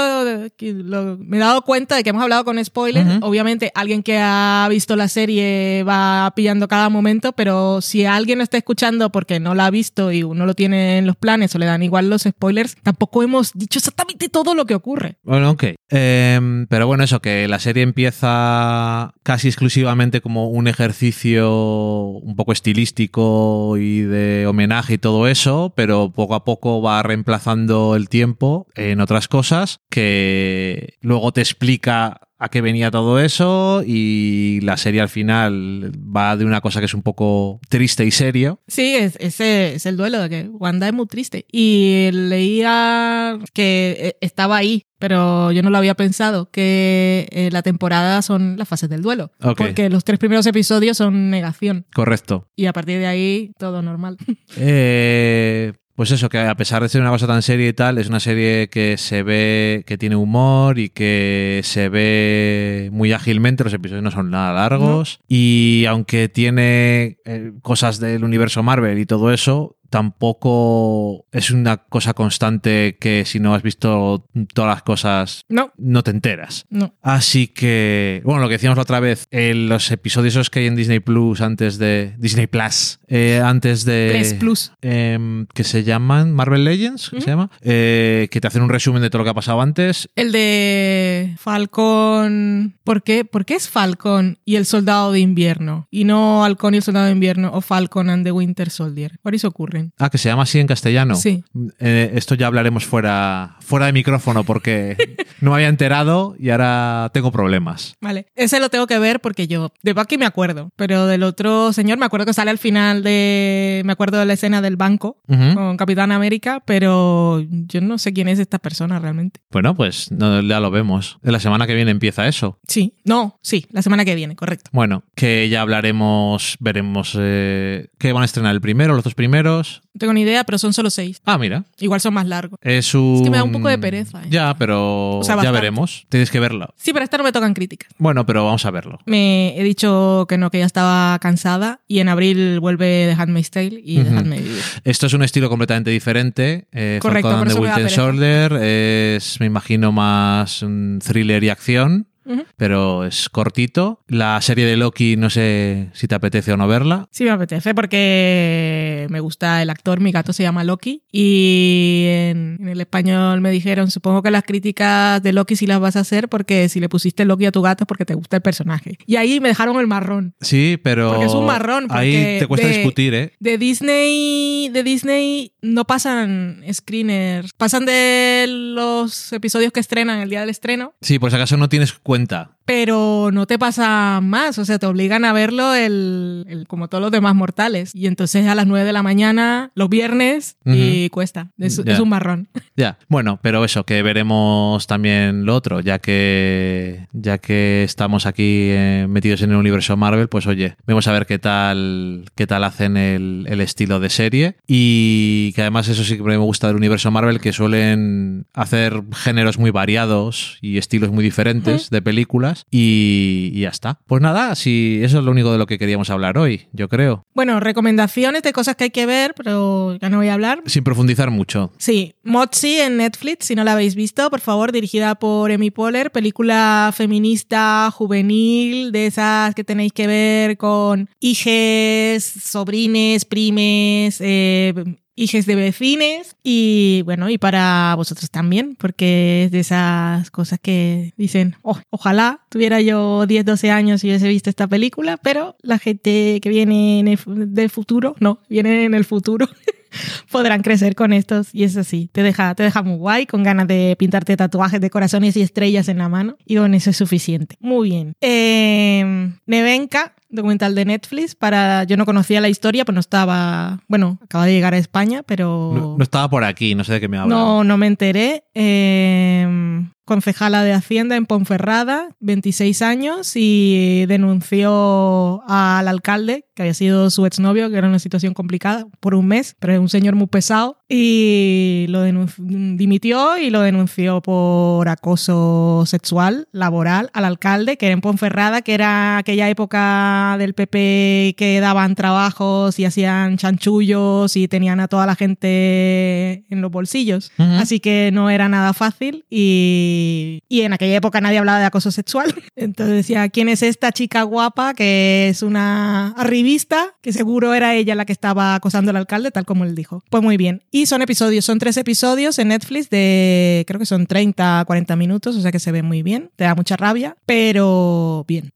lo- 0.60 1.18
me 1.18 1.36
he 1.36 1.40
dado 1.40 1.62
cuenta 1.62 1.96
de 1.96 2.02
que 2.04 2.10
hemos 2.10 2.22
hablado 2.22 2.44
con 2.44 2.62
spoilers. 2.64 3.18
Obviamente, 3.22 3.70
alguien 3.74 4.02
que 4.02 4.18
ha 4.20 4.66
visto 4.70 4.96
la 4.96 5.08
serie 5.08 5.84
va 5.84 6.32
pillando 6.34 6.68
cada 6.68 6.88
momento, 6.88 7.32
pero 7.32 7.80
si 7.80 8.04
alguien 8.04 8.40
está 8.40 8.56
escuchando 8.56 9.10
porque 9.10 9.40
no 9.40 9.54
la 9.54 9.66
ha 9.66 9.70
visto 9.70 10.12
y 10.12 10.22
no 10.22 10.46
lo 10.46 10.54
tiene 10.54 10.98
en 10.98 11.06
los 11.06 11.16
planes 11.16 11.54
o 11.54 11.58
le 11.58 11.66
dan 11.66 11.82
igual 11.82 12.08
los 12.10 12.22
spoilers, 12.22 12.76
tampoco 12.82 13.22
hemos 13.22 13.52
dicho 13.54 13.78
exactamente 13.78 14.28
todo 14.28 14.54
lo 14.54 14.66
que 14.66 14.74
ocurre. 14.74 15.16
Bueno, 15.22 15.50
ok. 15.50 15.64
Em, 15.88 16.66
pero 16.66 16.86
bueno, 16.86 17.04
eso, 17.04 17.20
que 17.20 17.46
la 17.48 17.58
serie 17.58 17.82
empieza 17.82 19.12
casi 19.22 19.48
exclusivamente 19.48 20.20
como 20.20 20.48
un 20.48 20.68
ejercicio 20.68 21.45
un 21.52 22.36
poco 22.36 22.52
estilístico 22.52 23.76
y 23.76 24.02
de 24.02 24.46
homenaje 24.46 24.94
y 24.94 24.98
todo 24.98 25.28
eso, 25.28 25.72
pero 25.76 26.10
poco 26.10 26.34
a 26.34 26.44
poco 26.44 26.82
va 26.82 27.02
reemplazando 27.02 27.96
el 27.96 28.08
tiempo 28.08 28.66
en 28.74 29.00
otras 29.00 29.28
cosas 29.28 29.80
que 29.90 30.94
luego 31.00 31.32
te 31.32 31.40
explica 31.40 32.25
a 32.38 32.48
qué 32.48 32.60
venía 32.60 32.90
todo 32.90 33.18
eso 33.18 33.82
y 33.86 34.60
la 34.62 34.76
serie 34.76 35.00
al 35.00 35.08
final 35.08 35.92
va 35.94 36.36
de 36.36 36.44
una 36.44 36.60
cosa 36.60 36.80
que 36.80 36.86
es 36.86 36.94
un 36.94 37.02
poco 37.02 37.60
triste 37.68 38.04
y 38.04 38.10
serio. 38.10 38.60
Sí, 38.68 38.94
es, 38.94 39.16
ese 39.20 39.74
es 39.74 39.86
el 39.86 39.96
duelo 39.96 40.20
de 40.20 40.28
que 40.28 40.48
Wanda 40.50 40.86
es 40.86 40.92
muy 40.92 41.06
triste. 41.06 41.46
Y 41.50 42.10
leía 42.12 43.38
que 43.54 43.96
eh, 43.98 44.16
estaba 44.20 44.56
ahí, 44.56 44.86
pero 44.98 45.52
yo 45.52 45.62
no 45.62 45.70
lo 45.70 45.78
había 45.78 45.94
pensado, 45.94 46.50
que 46.50 47.28
eh, 47.30 47.48
la 47.52 47.62
temporada 47.62 48.20
son 48.22 48.56
las 48.58 48.68
fases 48.68 48.88
del 48.88 49.02
duelo. 49.02 49.32
Porque 49.56 49.88
los 49.88 50.04
tres 50.04 50.18
primeros 50.18 50.46
episodios 50.46 50.96
son 50.96 51.30
negación. 51.30 51.86
Correcto. 51.94 52.48
Y 52.56 52.66
a 52.66 52.72
partir 52.72 52.98
de 52.98 53.06
ahí, 53.06 53.52
todo 53.58 53.82
normal. 53.82 54.16
Eh, 54.58 55.72
pues 55.96 56.10
eso, 56.10 56.28
que 56.28 56.38
a 56.38 56.54
pesar 56.54 56.82
de 56.82 56.90
ser 56.90 57.00
una 57.00 57.10
cosa 57.10 57.26
tan 57.26 57.40
seria 57.40 57.68
y 57.68 57.72
tal, 57.72 57.96
es 57.96 58.08
una 58.08 58.20
serie 58.20 58.68
que 58.68 58.98
se 58.98 59.22
ve, 59.22 59.82
que 59.86 59.96
tiene 59.96 60.14
humor 60.14 60.78
y 60.78 60.90
que 60.90 61.62
se 61.64 61.88
ve 61.88 62.90
muy 62.92 63.12
ágilmente, 63.12 63.64
los 63.64 63.72
episodios 63.72 64.04
no 64.04 64.10
son 64.10 64.30
nada 64.30 64.52
largos. 64.52 65.20
Y 65.26 65.86
aunque 65.88 66.28
tiene 66.28 67.16
eh, 67.24 67.52
cosas 67.62 67.98
del 67.98 68.24
universo 68.24 68.62
Marvel 68.62 68.98
y 68.98 69.06
todo 69.06 69.32
eso, 69.32 69.75
tampoco 69.90 71.26
es 71.32 71.50
una 71.50 71.76
cosa 71.78 72.14
constante 72.14 72.96
que 73.00 73.24
si 73.24 73.38
no 73.40 73.54
has 73.54 73.62
visto 73.62 74.26
todas 74.54 74.74
las 74.74 74.82
cosas, 74.82 75.42
No, 75.48 75.72
no 75.76 76.02
te 76.02 76.10
enteras. 76.10 76.66
no. 76.70 76.94
Así 77.02 77.48
que, 77.48 78.20
bueno, 78.24 78.40
lo 78.40 78.48
que 78.48 78.54
decíamos 78.54 78.76
la 78.76 78.82
otra 78.82 79.00
vez, 79.00 79.26
en 79.30 79.68
los 79.68 79.90
episodios 79.90 80.34
esos 80.34 80.50
que 80.50 80.60
hay 80.60 80.66
en 80.66 80.76
Disney 80.76 81.00
Plus 81.00 81.40
antes 81.40 81.78
de. 81.78 82.14
Disney 82.18 82.46
Plus, 82.46 82.98
eh, 83.08 83.40
antes 83.44 83.84
de. 83.84 84.10
Plus 84.12 84.34
Plus. 84.34 84.72
em, 84.82 85.46
que 85.54 85.64
se 85.64 85.84
llaman 85.84 86.32
Marvel 86.32 86.64
Legends, 86.64 87.10
¿qué 87.10 87.20
se 87.20 87.26
llama? 87.28 87.50
Eh, 87.62 88.28
que 88.30 88.40
te 88.40 88.46
hacen 88.48 88.62
un 88.62 88.68
resumen 88.70 89.02
de 89.02 89.10
todo 89.10 89.18
lo 89.20 89.24
que 89.24 89.30
ha 89.30 89.34
pasado 89.34 89.60
antes. 89.60 90.08
El 90.16 90.32
de 90.32 91.34
Falcon. 91.38 92.74
¿Por 92.84 93.02
qué? 93.02 93.24
¿Por 93.24 93.44
qué 93.44 93.54
es 93.54 93.68
Falcon 93.68 94.38
y 94.44 94.56
el 94.56 94.66
soldado 94.66 95.12
de 95.12 95.20
invierno? 95.20 95.86
Y 95.90 96.04
no 96.04 96.44
Halcón 96.44 96.74
y 96.74 96.78
el 96.78 96.82
soldado 96.82 97.06
de 97.06 97.12
invierno 97.12 97.50
o 97.52 97.60
Falcon 97.60 98.10
and 98.10 98.24
the 98.24 98.32
Winter 98.32 98.70
Soldier. 98.70 99.18
Por 99.22 99.34
eso 99.34 99.48
ocurre. 99.48 99.75
Ah, 99.98 100.10
que 100.10 100.18
se 100.18 100.28
llama 100.28 100.42
así 100.42 100.58
en 100.58 100.66
castellano. 100.66 101.14
Sí. 101.14 101.44
Eh, 101.78 102.12
esto 102.14 102.34
ya 102.34 102.46
hablaremos 102.46 102.84
fuera, 102.84 103.56
fuera 103.60 103.86
de 103.86 103.92
micrófono 103.92 104.44
porque 104.44 104.96
no 105.40 105.50
me 105.50 105.56
había 105.56 105.68
enterado 105.68 106.36
y 106.38 106.50
ahora 106.50 107.10
tengo 107.12 107.32
problemas. 107.32 107.94
Vale. 108.00 108.26
Ese 108.34 108.60
lo 108.60 108.68
tengo 108.68 108.86
que 108.86 108.98
ver 108.98 109.20
porque 109.20 109.46
yo 109.46 109.72
de 109.82 109.92
Bucky 109.92 110.18
me 110.18 110.26
acuerdo, 110.26 110.70
pero 110.76 111.06
del 111.06 111.22
otro 111.22 111.72
señor 111.72 111.98
me 111.98 112.06
acuerdo 112.06 112.26
que 112.26 112.34
sale 112.34 112.50
al 112.50 112.58
final 112.58 113.02
de. 113.02 113.82
Me 113.84 113.92
acuerdo 113.92 114.18
de 114.18 114.26
la 114.26 114.32
escena 114.32 114.60
del 114.62 114.76
banco 114.76 115.18
con 115.26 115.76
Capitán 115.76 116.12
América, 116.12 116.62
pero 116.64 117.40
yo 117.50 117.80
no 117.80 117.98
sé 117.98 118.12
quién 118.12 118.28
es 118.28 118.38
esta 118.38 118.58
persona 118.58 118.98
realmente. 118.98 119.40
Bueno, 119.50 119.74
pues 119.74 120.10
no, 120.10 120.40
ya 120.42 120.60
lo 120.60 120.70
vemos. 120.70 121.18
La 121.22 121.40
semana 121.40 121.66
que 121.66 121.74
viene 121.74 121.90
empieza 121.90 122.26
eso. 122.26 122.58
Sí, 122.66 122.94
no, 123.04 123.38
sí, 123.42 123.66
la 123.70 123.82
semana 123.82 124.04
que 124.04 124.14
viene, 124.14 124.36
correcto. 124.36 124.70
Bueno, 124.72 125.04
que 125.14 125.48
ya 125.48 125.62
hablaremos, 125.62 126.56
veremos 126.60 127.16
eh, 127.18 127.88
qué 127.98 128.12
van 128.12 128.22
a 128.22 128.26
estrenar 128.26 128.54
el 128.54 128.60
primero, 128.60 128.94
los 128.94 129.04
dos 129.04 129.14
primeros. 129.14 129.65
No 129.94 129.98
tengo 129.98 130.12
ni 130.12 130.22
idea, 130.22 130.44
pero 130.44 130.58
son 130.58 130.72
solo 130.74 130.90
seis. 130.90 131.22
Ah, 131.24 131.38
mira, 131.38 131.64
Igual 131.78 132.00
son 132.02 132.12
más 132.12 132.26
largos. 132.26 132.58
es 132.62 132.94
un... 132.94 133.24
que 133.24 133.30
me 133.30 133.38
da 133.38 133.44
un 133.44 133.52
poco 133.52 133.68
de 133.68 133.78
pereza, 133.78 134.22
¿eh? 134.22 134.26
Ya, 134.28 134.54
pero 134.58 135.18
O 135.18 135.24
sea, 135.24 135.42
ya 135.42 135.50
veremos. 135.50 136.06
Tienes 136.10 136.30
que 136.30 136.38
verlo. 136.38 136.74
Sí, 136.76 136.92
pero 136.92 137.04
esta 137.04 137.16
no 137.16 137.24
me 137.24 137.32
tocan 137.32 137.54
críticas. 137.54 137.90
Bueno, 137.96 138.26
pero 138.26 138.44
vamos 138.44 138.66
a 138.66 138.70
verlo. 138.70 138.98
Me 139.06 139.58
he 139.58 139.64
dicho 139.64 140.26
que 140.28 140.36
no, 140.36 140.50
que 140.50 140.58
ya 140.58 140.66
estaba 140.66 141.18
cansada 141.18 141.80
y 141.88 142.00
en 142.00 142.08
abril 142.10 142.60
vuelve 142.60 143.14
The 143.14 143.20
Handmaid's 143.22 143.50
Tale 143.50 143.80
y 143.82 144.00
Ujú. 144.00 144.10
dejadme 144.10 144.38
vivir. 144.40 144.62
Esto 144.84 145.06
es 145.06 145.14
un 145.14 145.22
estilo 145.22 145.48
completamente 145.48 145.90
diferente. 145.90 146.68
Eh, 146.72 146.98
Correcto, 147.00 147.30
por 147.30 147.46
the 147.46 147.52
eso 147.52 147.62
me 147.62 147.68
da 147.68 147.74
pereza. 147.76 148.58
Es, 148.62 149.40
me 149.40 149.46
imagino, 149.46 149.92
más 149.92 150.64
thriller 151.04 151.42
y 151.44 151.48
acción, 151.48 152.06
Pero 152.56 153.04
es 153.04 153.28
cortito. 153.28 154.00
La 154.08 154.40
serie 154.40 154.64
de 154.66 154.76
Loki, 154.76 155.16
no 155.16 155.30
sé 155.30 155.90
si 155.92 156.08
te 156.08 156.14
apetece 156.14 156.52
o 156.52 156.56
no 156.56 156.66
verla. 156.68 157.08
Sí 157.10 157.24
me 157.24 157.30
apetece 157.30 157.74
porque 157.74 159.06
me 159.10 159.20
gusta 159.20 159.62
el 159.62 159.70
actor, 159.70 160.00
mi 160.00 160.12
gato 160.12 160.32
se 160.32 160.42
llama 160.42 160.64
Loki 160.64 161.02
y 161.12 162.04
en, 162.08 162.58
en 162.60 162.68
el 162.68 162.80
español 162.80 163.40
me 163.40 163.50
dijeron, 163.50 163.90
supongo 163.90 164.22
que 164.22 164.30
las 164.30 164.42
críticas 164.42 165.22
de 165.22 165.32
Loki 165.32 165.56
sí 165.56 165.66
las 165.66 165.80
vas 165.80 165.96
a 165.96 166.00
hacer 166.00 166.28
porque 166.28 166.68
si 166.68 166.80
le 166.80 166.88
pusiste 166.88 167.24
Loki 167.24 167.46
a 167.46 167.52
tu 167.52 167.62
gato 167.62 167.84
es 167.84 167.88
porque 167.88 168.04
te 168.04 168.14
gusta 168.14 168.36
el 168.36 168.42
personaje. 168.42 168.98
Y 169.06 169.16
ahí 169.16 169.40
me 169.40 169.48
dejaron 169.48 169.78
el 169.80 169.86
marrón. 169.86 170.34
Sí, 170.40 170.78
pero. 170.82 171.10
Porque 171.10 171.26
es 171.26 171.32
un 171.34 171.46
marrón, 171.46 171.86
Ahí 171.90 172.38
te 172.38 172.46
cuesta 172.46 172.66
de- 172.66 172.74
discutir, 172.74 173.14
¿eh? 173.14 173.32
De 173.40 173.58
Disney, 173.58 174.68
de 174.72 174.82
Disney 174.82 175.52
no 175.62 175.84
pasan 175.84 176.62
screeners, 176.72 177.50
pasan 177.56 177.86
de 177.86 178.46
los 178.48 179.32
episodios 179.32 179.72
que 179.72 179.80
estrenan 179.80 180.20
el 180.20 180.30
día 180.30 180.40
del 180.40 180.50
estreno, 180.50 180.94
Sí, 181.00 181.18
por 181.18 181.30
si 181.30 181.36
acaso 181.36 181.56
no 181.56 181.68
tienes 181.68 181.92
cuenta. 181.92 182.15
Pero 182.64 183.30
no 183.32 183.46
te 183.46 183.60
pasa 183.60 184.20
más, 184.20 184.58
o 184.58 184.64
sea, 184.64 184.80
te 184.80 184.86
obligan 184.86 185.24
a 185.24 185.32
verlo 185.32 185.72
el, 185.74 186.44
el- 186.48 186.66
como 186.66 186.88
todos 186.88 187.00
los 187.00 187.12
demás 187.12 187.34
mortales. 187.36 187.94
Y 187.94 188.08
entonces 188.08 188.46
a 188.48 188.56
las 188.56 188.66
9 188.66 188.84
de 188.84 188.92
la 188.92 189.04
mañana, 189.04 189.70
los 189.76 189.88
viernes, 189.88 190.56
y 190.64 191.08
cuesta. 191.10 191.52
Es, 191.58 191.78
un 191.78 192.08
marrón. 192.08 192.48
Ya, 192.76 192.98
bueno, 193.08 193.38
pero 193.40 193.64
eso, 193.64 193.84
que 193.86 194.02
veremos 194.02 194.86
también 194.86 195.46
lo 195.46 195.54
otro, 195.54 195.80
ya 195.80 195.98
que 195.98 197.06
ya 197.12 197.38
que 197.38 197.84
estamos 197.84 198.26
aquí 198.26 198.68
eh, 198.70 199.06
metidos 199.08 199.40
en 199.42 199.50
el 199.52 199.56
universo 199.56 199.96
Marvel, 199.96 200.28
pues 200.28 200.46
oye, 200.46 200.76
vamos 200.86 201.06
a 201.08 201.12
ver 201.12 201.24
qué 201.24 201.38
tal 201.38 202.24
qué 202.34 202.46
tal 202.46 202.64
hacen 202.64 202.96
el, 202.98 203.46
el 203.48 203.60
estilo 203.62 203.98
de 204.00 204.10
serie. 204.10 204.56
Y 204.66 205.52
que 205.54 205.62
además 205.62 205.88
eso 205.88 206.04
sí 206.04 206.16
que 206.18 206.22
me 206.22 206.36
gusta 206.36 206.66
del 206.66 206.76
universo 206.76 207.10
Marvel, 207.10 207.40
que 207.40 207.52
suelen 207.54 208.46
hacer 208.52 209.02
géneros 209.14 209.56
muy 209.58 209.70
variados 209.70 210.58
y 210.60 210.76
estilos 210.78 211.10
muy 211.10 211.24
diferentes 211.24 211.88
de 211.88 212.02
películas 212.06 212.64
y, 212.70 213.50
y 213.52 213.60
ya 213.62 213.70
está. 213.70 213.98
Pues 214.06 214.22
nada, 214.22 214.54
si 214.54 215.00
eso 215.02 215.18
es 215.18 215.24
lo 215.24 215.32
único 215.32 215.50
de 215.50 215.58
lo 215.58 215.66
que 215.66 215.76
queríamos 215.76 216.08
hablar 216.10 216.38
hoy, 216.38 216.68
yo 216.72 216.88
creo, 216.88 217.24
Bueno, 217.34 217.58
recomendaciones 217.58 218.42
de 218.44 218.52
cosas 218.52 218.76
que 218.76 218.84
hay 218.84 218.90
que 218.90 219.06
ver, 219.06 219.34
pero 219.36 219.96
ya 220.00 220.08
no 220.08 220.18
voy 220.18 220.28
a 220.28 220.34
hablar. 220.34 220.62
sin 220.66 220.84
profundizar 220.84 221.30
mucho. 221.32 221.72
Sí, 221.78 222.14
Mozi 222.26 222.80
en 222.80 222.96
Netflix, 222.96 223.46
si 223.46 223.54
no 223.54 223.62
la 223.62 223.72
habéis 223.72 223.94
visto, 223.94 224.28
por 224.30 224.40
favor, 224.40 224.72
dirigida 224.72 225.14
por 225.14 225.52
Amy 225.52 225.70
Poehler, 225.70 226.10
película 226.10 226.92
feminista, 226.94 227.88
juvenil, 227.92 228.90
de 228.90 229.06
esas 229.06 229.54
que 229.54 229.62
tenéis 229.62 229.92
que 229.92 230.08
ver 230.08 230.56
con 230.56 231.08
hijes, 231.20 232.24
sobrines, 232.24 233.24
primes, 233.24 234.20
eh, 234.20 234.74
hijes 235.14 235.46
de 235.46 235.54
vecines 235.54 236.36
y 236.42 237.02
bueno, 237.04 237.30
y 237.30 237.38
para 237.38 237.94
vosotros 237.96 238.28
también, 238.28 238.76
porque 238.76 239.44
es 239.44 239.50
de 239.52 239.60
esas 239.60 240.30
cosas 240.30 240.58
que 240.60 241.14
dicen, 241.16 241.54
"Oh, 241.62 241.78
ojalá 241.90 242.40
tuviera 242.50 242.80
yo 242.80 243.24
10, 243.26 243.44
12 243.44 243.70
años 243.70 244.02
y 244.04 244.08
hubiese 244.08 244.28
visto 244.28 244.50
esta 244.50 244.66
película, 244.66 245.16
pero 245.16 245.56
la 245.62 245.78
gente 245.78 246.40
que 246.42 246.48
viene 246.48 247.16
del 247.24 247.70
futuro, 247.70 248.14
no, 248.20 248.40
viene 248.48 248.84
en 248.84 248.94
el 248.94 249.04
futuro 249.04 249.48
podrán 250.30 250.62
crecer 250.62 250.94
con 250.94 251.12
estos 251.12 251.54
y 251.54 251.64
es 251.64 251.76
así, 251.76 252.08
te 252.12 252.22
deja, 252.22 252.54
te 252.54 252.62
deja 252.62 252.82
muy 252.82 252.96
guay, 252.96 253.26
con 253.26 253.42
ganas 253.42 253.68
de 253.68 253.96
pintarte 253.98 254.36
tatuajes 254.36 254.80
de 254.80 254.90
corazones 254.90 255.36
y 255.36 255.42
estrellas 255.42 255.88
en 255.88 255.98
la 255.98 256.08
mano 256.08 256.36
y 256.44 256.56
con 256.56 256.74
eso 256.74 256.90
es 256.90 256.96
suficiente. 256.96 257.56
Muy 257.60 257.90
bien. 257.90 258.14
Eh, 258.20 259.32
Nevenka, 259.46 260.14
documental 260.28 260.74
de 260.74 260.84
Netflix, 260.84 261.34
para 261.34 261.84
yo 261.84 261.96
no 261.96 262.04
conocía 262.06 262.40
la 262.40 262.48
historia, 262.48 262.84
pues 262.84 262.94
no 262.94 263.00
estaba, 263.00 263.80
bueno, 263.88 264.18
acaba 264.22 264.46
de 264.46 264.52
llegar 264.52 264.74
a 264.74 264.78
España, 264.78 265.22
pero 265.22 265.72
No, 265.74 265.94
no 265.98 266.02
estaba 266.02 266.28
por 266.28 266.44
aquí, 266.44 266.74
no 266.74 266.84
sé 266.84 266.94
de 266.94 267.00
qué 267.00 267.08
me 267.08 267.16
hablas. 267.18 267.36
no, 267.36 267.64
no 267.64 267.76
me 267.76 267.86
enteré. 267.86 268.44
Eh, 268.54 269.82
concejala 270.04 270.62
de 270.62 270.72
Hacienda 270.72 271.16
en 271.16 271.26
Ponferrada, 271.26 272.10
26 272.20 272.80
años, 272.82 273.32
y 273.34 274.06
denunció 274.06 275.42
al 275.48 275.88
alcalde, 275.88 276.46
que 276.54 276.62
había 276.62 276.74
sido 276.74 277.10
su 277.10 277.26
exnovio, 277.26 277.68
que 277.70 277.76
era 277.76 277.88
una 277.88 277.98
situación 277.98 278.32
complicada, 278.32 278.86
por 279.00 279.16
un 279.16 279.26
mes, 279.26 279.56
pero 279.58 279.72
es 279.72 279.80
un 279.80 279.88
señor 279.88 280.14
muy 280.14 280.28
pesado, 280.28 280.78
y 280.88 281.86
lo 281.88 282.04
dimitió 282.04 283.36
y 283.36 283.50
lo 283.50 283.60
denunció 283.62 284.22
por 284.22 284.88
acoso 284.88 285.82
sexual, 285.86 286.46
laboral, 286.52 287.10
al 287.12 287.24
alcalde, 287.24 287.76
que 287.76 287.86
era 287.86 287.92
en 287.94 288.00
Ponferrada, 288.00 288.62
que 288.62 288.74
era 288.74 289.18
aquella 289.18 289.48
época 289.48 290.15
del 290.38 290.54
PP 290.54 291.34
que 291.36 291.60
daban 291.60 291.94
trabajos 291.94 292.78
y 292.78 292.84
hacían 292.84 293.36
chanchullos 293.36 294.36
y 294.36 294.48
tenían 294.48 294.80
a 294.80 294.88
toda 294.88 295.06
la 295.06 295.14
gente 295.14 296.44
en 296.48 296.60
los 296.60 296.70
bolsillos. 296.70 297.32
Así 297.38 297.80
que 297.80 298.10
no 298.12 298.30
era 298.30 298.48
nada 298.48 298.72
fácil 298.72 299.24
y, 299.30 300.42
y 300.48 300.62
en 300.62 300.72
aquella 300.72 300.96
época 300.96 301.20
nadie 301.20 301.38
hablaba 301.38 301.58
de 301.58 301.66
acoso 301.66 301.90
sexual. 301.90 302.34
Entonces 302.56 302.96
decía, 302.96 303.28
¿quién 303.28 303.48
es 303.48 303.62
esta 303.62 303.92
chica 303.92 304.22
guapa 304.22 304.74
que 304.74 305.28
es 305.28 305.42
una 305.42 306.08
arribista? 306.12 306.94
Que 307.02 307.12
seguro 307.12 307.54
era 307.54 307.74
ella 307.74 307.94
la 307.94 308.04
que 308.04 308.12
estaba 308.12 308.54
acosando 308.54 308.90
al 308.90 308.96
alcalde, 308.96 309.30
tal 309.30 309.44
como 309.44 309.64
él 309.64 309.74
dijo. 309.74 310.02
Pues 310.10 310.22
muy 310.22 310.36
bien. 310.36 310.62
Y 310.70 310.86
son 310.86 311.02
episodios, 311.02 311.44
son 311.44 311.58
tres 311.58 311.76
episodios 311.76 312.38
en 312.38 312.48
Netflix 312.48 312.90
de, 312.90 313.64
creo 313.66 313.78
que 313.78 313.86
son 313.86 314.06
30, 314.06 314.64
40 314.66 314.96
minutos, 314.96 315.36
o 315.36 315.40
sea 315.40 315.52
que 315.52 315.58
se 315.58 315.72
ve 315.72 315.82
muy 315.82 316.02
bien. 316.02 316.30
Te 316.36 316.44
da 316.44 316.54
mucha 316.54 316.76
rabia, 316.76 317.16
pero 317.26 318.24
bien. 318.26 318.52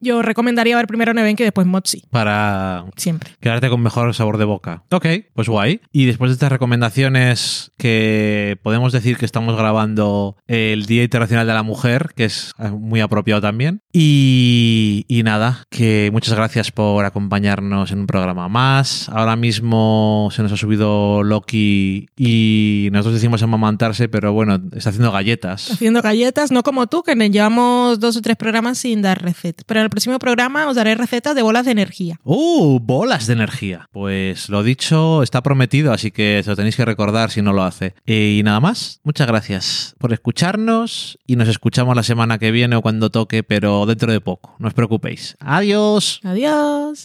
Yo 0.00 0.22
recomendaría 0.22 0.76
ver 0.76 0.86
primero 0.86 1.01
Nevenka 1.12 1.42
y 1.42 1.46
después 1.46 1.66
Motsi, 1.66 2.04
Para 2.10 2.84
siempre. 2.96 3.30
quedarte 3.40 3.68
con 3.68 3.82
mejor 3.82 4.14
sabor 4.14 4.38
de 4.38 4.44
boca. 4.44 4.84
Ok, 4.90 5.06
pues 5.34 5.48
guay. 5.48 5.80
Y 5.92 6.06
después 6.06 6.30
de 6.30 6.34
estas 6.34 6.52
recomendaciones 6.52 7.72
que 7.78 8.58
podemos 8.62 8.92
decir 8.92 9.16
que 9.16 9.24
estamos 9.24 9.56
grabando 9.56 10.36
el 10.46 10.86
Día 10.86 11.02
Internacional 11.02 11.46
de 11.46 11.54
la 11.54 11.62
Mujer, 11.62 12.10
que 12.14 12.24
es 12.26 12.52
muy 12.58 13.00
apropiado 13.00 13.40
también. 13.40 13.80
Y, 13.92 15.04
y 15.08 15.22
nada, 15.22 15.64
que 15.70 16.10
muchas 16.12 16.34
gracias 16.34 16.70
por 16.70 17.04
acompañarnos 17.04 17.90
en 17.90 18.00
un 18.00 18.06
programa 18.06 18.48
más. 18.48 19.08
Ahora 19.08 19.36
mismo 19.36 20.28
se 20.32 20.42
nos 20.42 20.52
ha 20.52 20.56
subido 20.56 21.22
Loki 21.22 22.06
y 22.16 22.88
nosotros 22.92 23.14
decimos 23.14 23.42
amamantarse, 23.42 24.08
pero 24.08 24.32
bueno, 24.32 24.60
está 24.74 24.90
haciendo 24.90 25.12
galletas. 25.12 25.70
Haciendo 25.70 26.02
galletas, 26.02 26.50
no 26.52 26.62
como 26.62 26.86
tú, 26.86 27.02
que 27.02 27.14
llevamos 27.14 28.00
dos 28.00 28.16
o 28.16 28.20
tres 28.22 28.36
programas 28.36 28.78
sin 28.78 29.02
dar 29.02 29.22
recetas. 29.22 29.64
Pero 29.66 29.80
en 29.80 29.84
el 29.84 29.90
próximo 29.90 30.18
programa 30.18 30.66
os 30.68 30.76
daré 30.76 30.91
recetas 30.98 31.34
de 31.34 31.42
bolas 31.42 31.64
de 31.64 31.72
energía. 31.72 32.20
¡Uh! 32.24 32.78
Bolas 32.80 33.26
de 33.26 33.34
energía. 33.34 33.88
Pues 33.92 34.48
lo 34.48 34.62
dicho, 34.62 35.22
está 35.22 35.42
prometido, 35.42 35.92
así 35.92 36.10
que 36.10 36.40
se 36.42 36.50
lo 36.50 36.56
tenéis 36.56 36.76
que 36.76 36.84
recordar 36.84 37.30
si 37.30 37.42
no 37.42 37.52
lo 37.52 37.62
hace. 37.62 37.94
Eh, 38.06 38.36
y 38.38 38.42
nada 38.42 38.60
más, 38.60 39.00
muchas 39.04 39.26
gracias 39.26 39.94
por 39.98 40.12
escucharnos 40.12 41.18
y 41.26 41.36
nos 41.36 41.48
escuchamos 41.48 41.96
la 41.96 42.02
semana 42.02 42.38
que 42.38 42.50
viene 42.50 42.76
o 42.76 42.82
cuando 42.82 43.10
toque, 43.10 43.42
pero 43.42 43.86
dentro 43.86 44.12
de 44.12 44.20
poco. 44.20 44.56
No 44.58 44.68
os 44.68 44.74
preocupéis. 44.74 45.36
Adiós. 45.40 46.20
Adiós. 46.24 47.04